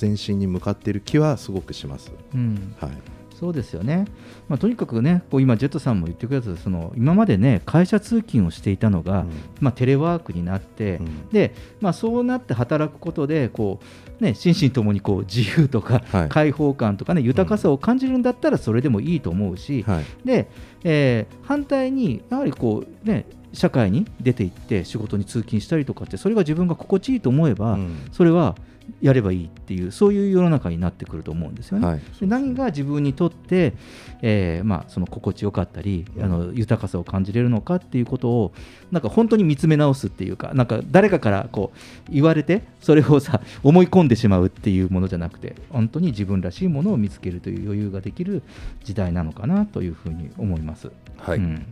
[0.00, 2.12] 前進に向かっている気はすごくします。
[2.34, 2.74] うん。
[2.78, 4.06] はいそうですよね、
[4.48, 9.26] まあ、とにかくね、こう今、ジェットさんも言ってくれたその今までね、会社通勤をしていたのが、
[9.60, 11.00] まあ、テレワークになって、
[11.32, 13.80] でまあ、そうなって働くことで、こ
[14.20, 16.28] うね、心身ともにこう自由とか、はい。
[16.30, 20.04] 開放感とかね、豊かさを感じるんだったら、それでもいいと思うし、はい。
[20.24, 20.48] で
[20.84, 27.78] えー反対に、やはりこう、ね、社会に出て行って、仕事に通勤したりとかって、それが自分が心地いいと思えば、
[28.12, 28.56] それは
[29.02, 31.86] やればいいっていう、そういう世の中になってくると思うんですよね。
[31.86, 32.00] はい。
[32.20, 33.74] で何が自分にとって、
[34.22, 38.52] えーまあ、その心地よかったり、あの豊かさを感じれるのかっていうことを
[38.90, 41.72] なんか本当に見つめ直すっていうかなんか誰かからこ
[42.08, 48.42] う言われてそれをさ思い込んでしまうっていうものじゃなくて本当に自分らしいものを見つけるという余裕ができる
[48.84, 50.90] 時代なのかなというふうに思います。
[51.18, 51.38] はい。
[51.38, 51.66] うん。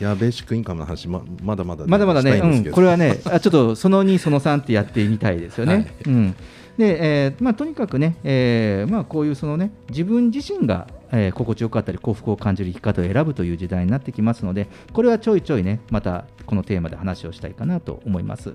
[0.00, 5.74] いやベーシックインカムの話ままだまだまだまだね、うん、これはね、あちょっとその2、その3ってやってみたいですよね。
[5.74, 5.86] はい。
[6.06, 6.34] うん
[6.78, 18.54] でえーまあ、とにかくね、えーまあ、こういうその、ね、自分自身が、えー心地よかったり幸福を感じる生き方を選ぶという時代になってきますのでこれはちょいちょいねまたこのテーマで話をしたいかなと思います。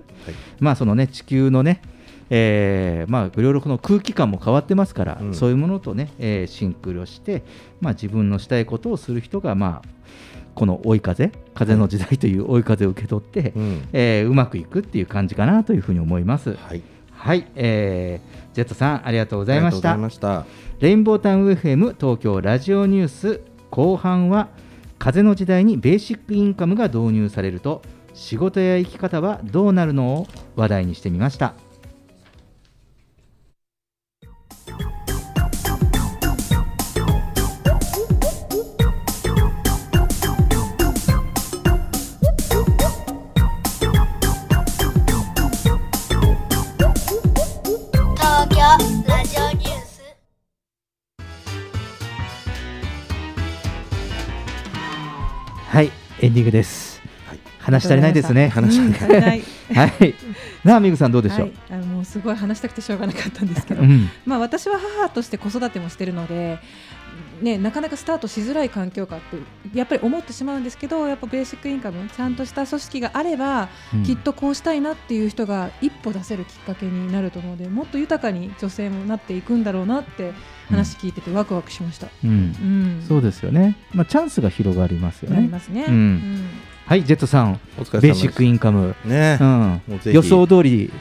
[0.59, 1.81] まあそのね地球のね
[2.29, 7.43] えーまあ、いろいろこの空気感も変わってますから、そういうものとね、えーシンクロして、
[7.81, 9.89] まあ、自分のしたいことをする人が、まあ、
[10.55, 13.87] この追い風風の時代という追い風を受け取って、うん。
[13.91, 16.55] えーうまくいくっていう感じかなというふうに思います。
[16.55, 16.81] はい、
[17.55, 19.93] えージェットさんありがとうございました。
[19.93, 20.47] ありがとうございまし
[20.77, 24.49] たレインボータウン FM 東京ラジオニュース後半は
[24.99, 27.81] 風の時代にベーシックインカムが導入されると
[28.13, 31.55] 仕事や生き方はどうなるのを話題にしてみました。
[48.73, 48.79] ラ
[49.23, 50.01] ジオニュース。
[55.67, 57.39] はいエンディングです、はい。
[57.59, 58.47] 話し足りないですね。
[58.55, 59.43] 話足りない。
[59.75, 60.15] はい。
[60.63, 63.83] なあみぐさんどうでしょはう、い、あのもうすごい話したくてしょうがなかったんですけど。
[63.83, 64.09] う、ん。
[64.25, 66.57] まあ私は母として子育てもしてるので
[67.43, 74.03] ね、なかなかスタートしづらい環境かってやっぱり思ってしまうんですけどやっぱベーシックインカムちゃんとした組織があれば、うん。
[74.03, 80.31] きっとこうしたいなっていう人が一歩出せるきっかけになると思うのでもっと豊かに女性もなっていくんだろうなって
[80.69, 82.07] 話聞いててワクワクしました。
[82.23, 82.29] うん。
[82.29, 83.05] うん。
[83.05, 85.35] そうですよね、まあ、チャンスが広がりますよね。
[85.35, 85.85] なりますね。
[85.87, 85.93] うん。
[85.93, 86.45] うん。
[86.85, 88.01] はい、ジェットさんお疲れ様です。
[88.01, 89.37] ベーシックインカム、ね。
[89.41, 89.81] うん。
[90.05, 90.91] 予想通り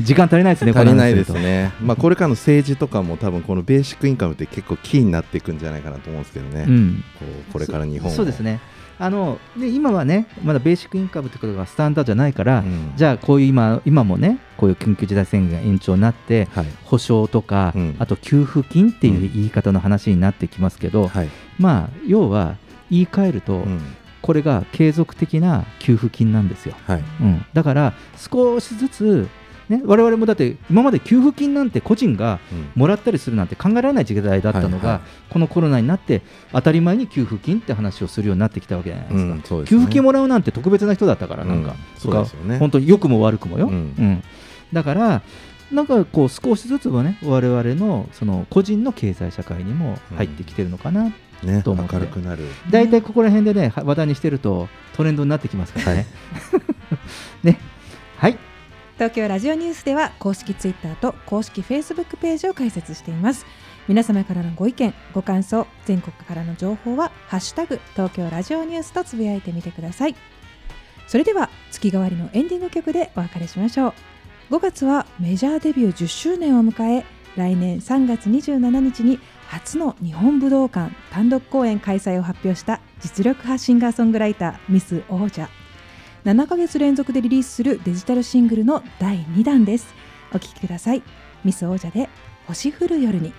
[0.00, 7.04] 時間足りないですね、足りないですね、まあ、これからの政治とかも多分このベーシックインカムって結構キーになっていくんじゃないかなと思うんですけどね、うん。
[7.18, 8.14] こうこれから日本を。
[8.14, 8.60] そうですね。
[8.96, 12.62] あので今はねまだベーシックインカムってことがスタンダードじゃないから、
[12.96, 16.48] じゃあこういう今今もねこういう緊急事態宣言が延長になって、
[16.84, 21.10] 保証とか、あと給付金っていう言い方の話になってきますけど、
[21.58, 22.56] まあ要は
[22.90, 23.64] 言い換えると、
[24.22, 26.74] これが継続的な給付金なんですよ、
[27.20, 29.28] うん、だから少しずつ
[29.68, 32.38] ね、我々もだって今まで給付金なんて個人が
[32.74, 35.00] もらったりするなんて考えられない時代だったのが、はいはい
[35.34, 39.66] このコロナになって当たり前に給付金って話をするようになってきたわけじゃないですか、うんね。
[39.66, 42.58] 給付金もらうなんて特別な人だったからなんか、うんとかそうですよね。
[42.58, 43.72] 本当に良くも悪くもよ、うん。
[43.72, 44.22] うん。
[44.72, 45.22] だから
[45.72, 51.12] なんかこう少しずつはね我々のその個人の経済社会にも入ってきてるのかな
[51.42, 52.44] ねと思って、明るくなる。
[52.70, 56.06] 大体ここら辺でねは話題にしてるとトレンドになってきますからね、
[57.42, 57.58] ね。
[58.18, 58.38] はい
[58.94, 63.44] 東京ラジオニュースでは公式ツイッターと公式フェイスブックページを開設しています。
[63.88, 70.14] 皆様からのご意見ご感想全国からの情報は「ハッシュタグ東京ラジオニュース」とつぶやいてみてください。
[71.08, 73.88] それでは月替わりのエンディング曲でお別れしましょ
[74.50, 74.54] う。
[74.54, 77.04] 5月はメジャーデビュー10周年を迎え
[77.36, 79.18] 来年3月27日に
[79.48, 85.48] 初の日本武道館単独公演開催を発表した実力派シンガーソングライターミス王者。
[86.24, 89.94] 7ヶ月連続でリリースするデジタルシングルの第2弾です。
[90.32, 91.02] お聴きください。
[91.44, 92.08] ミス王者で
[92.46, 93.32] 星降る夜に。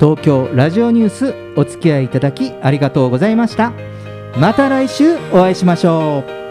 [0.00, 3.72] 東京ラジオニュースお付き合いいただきありがとうございました。
[4.36, 6.41] また来週お会いしましょう。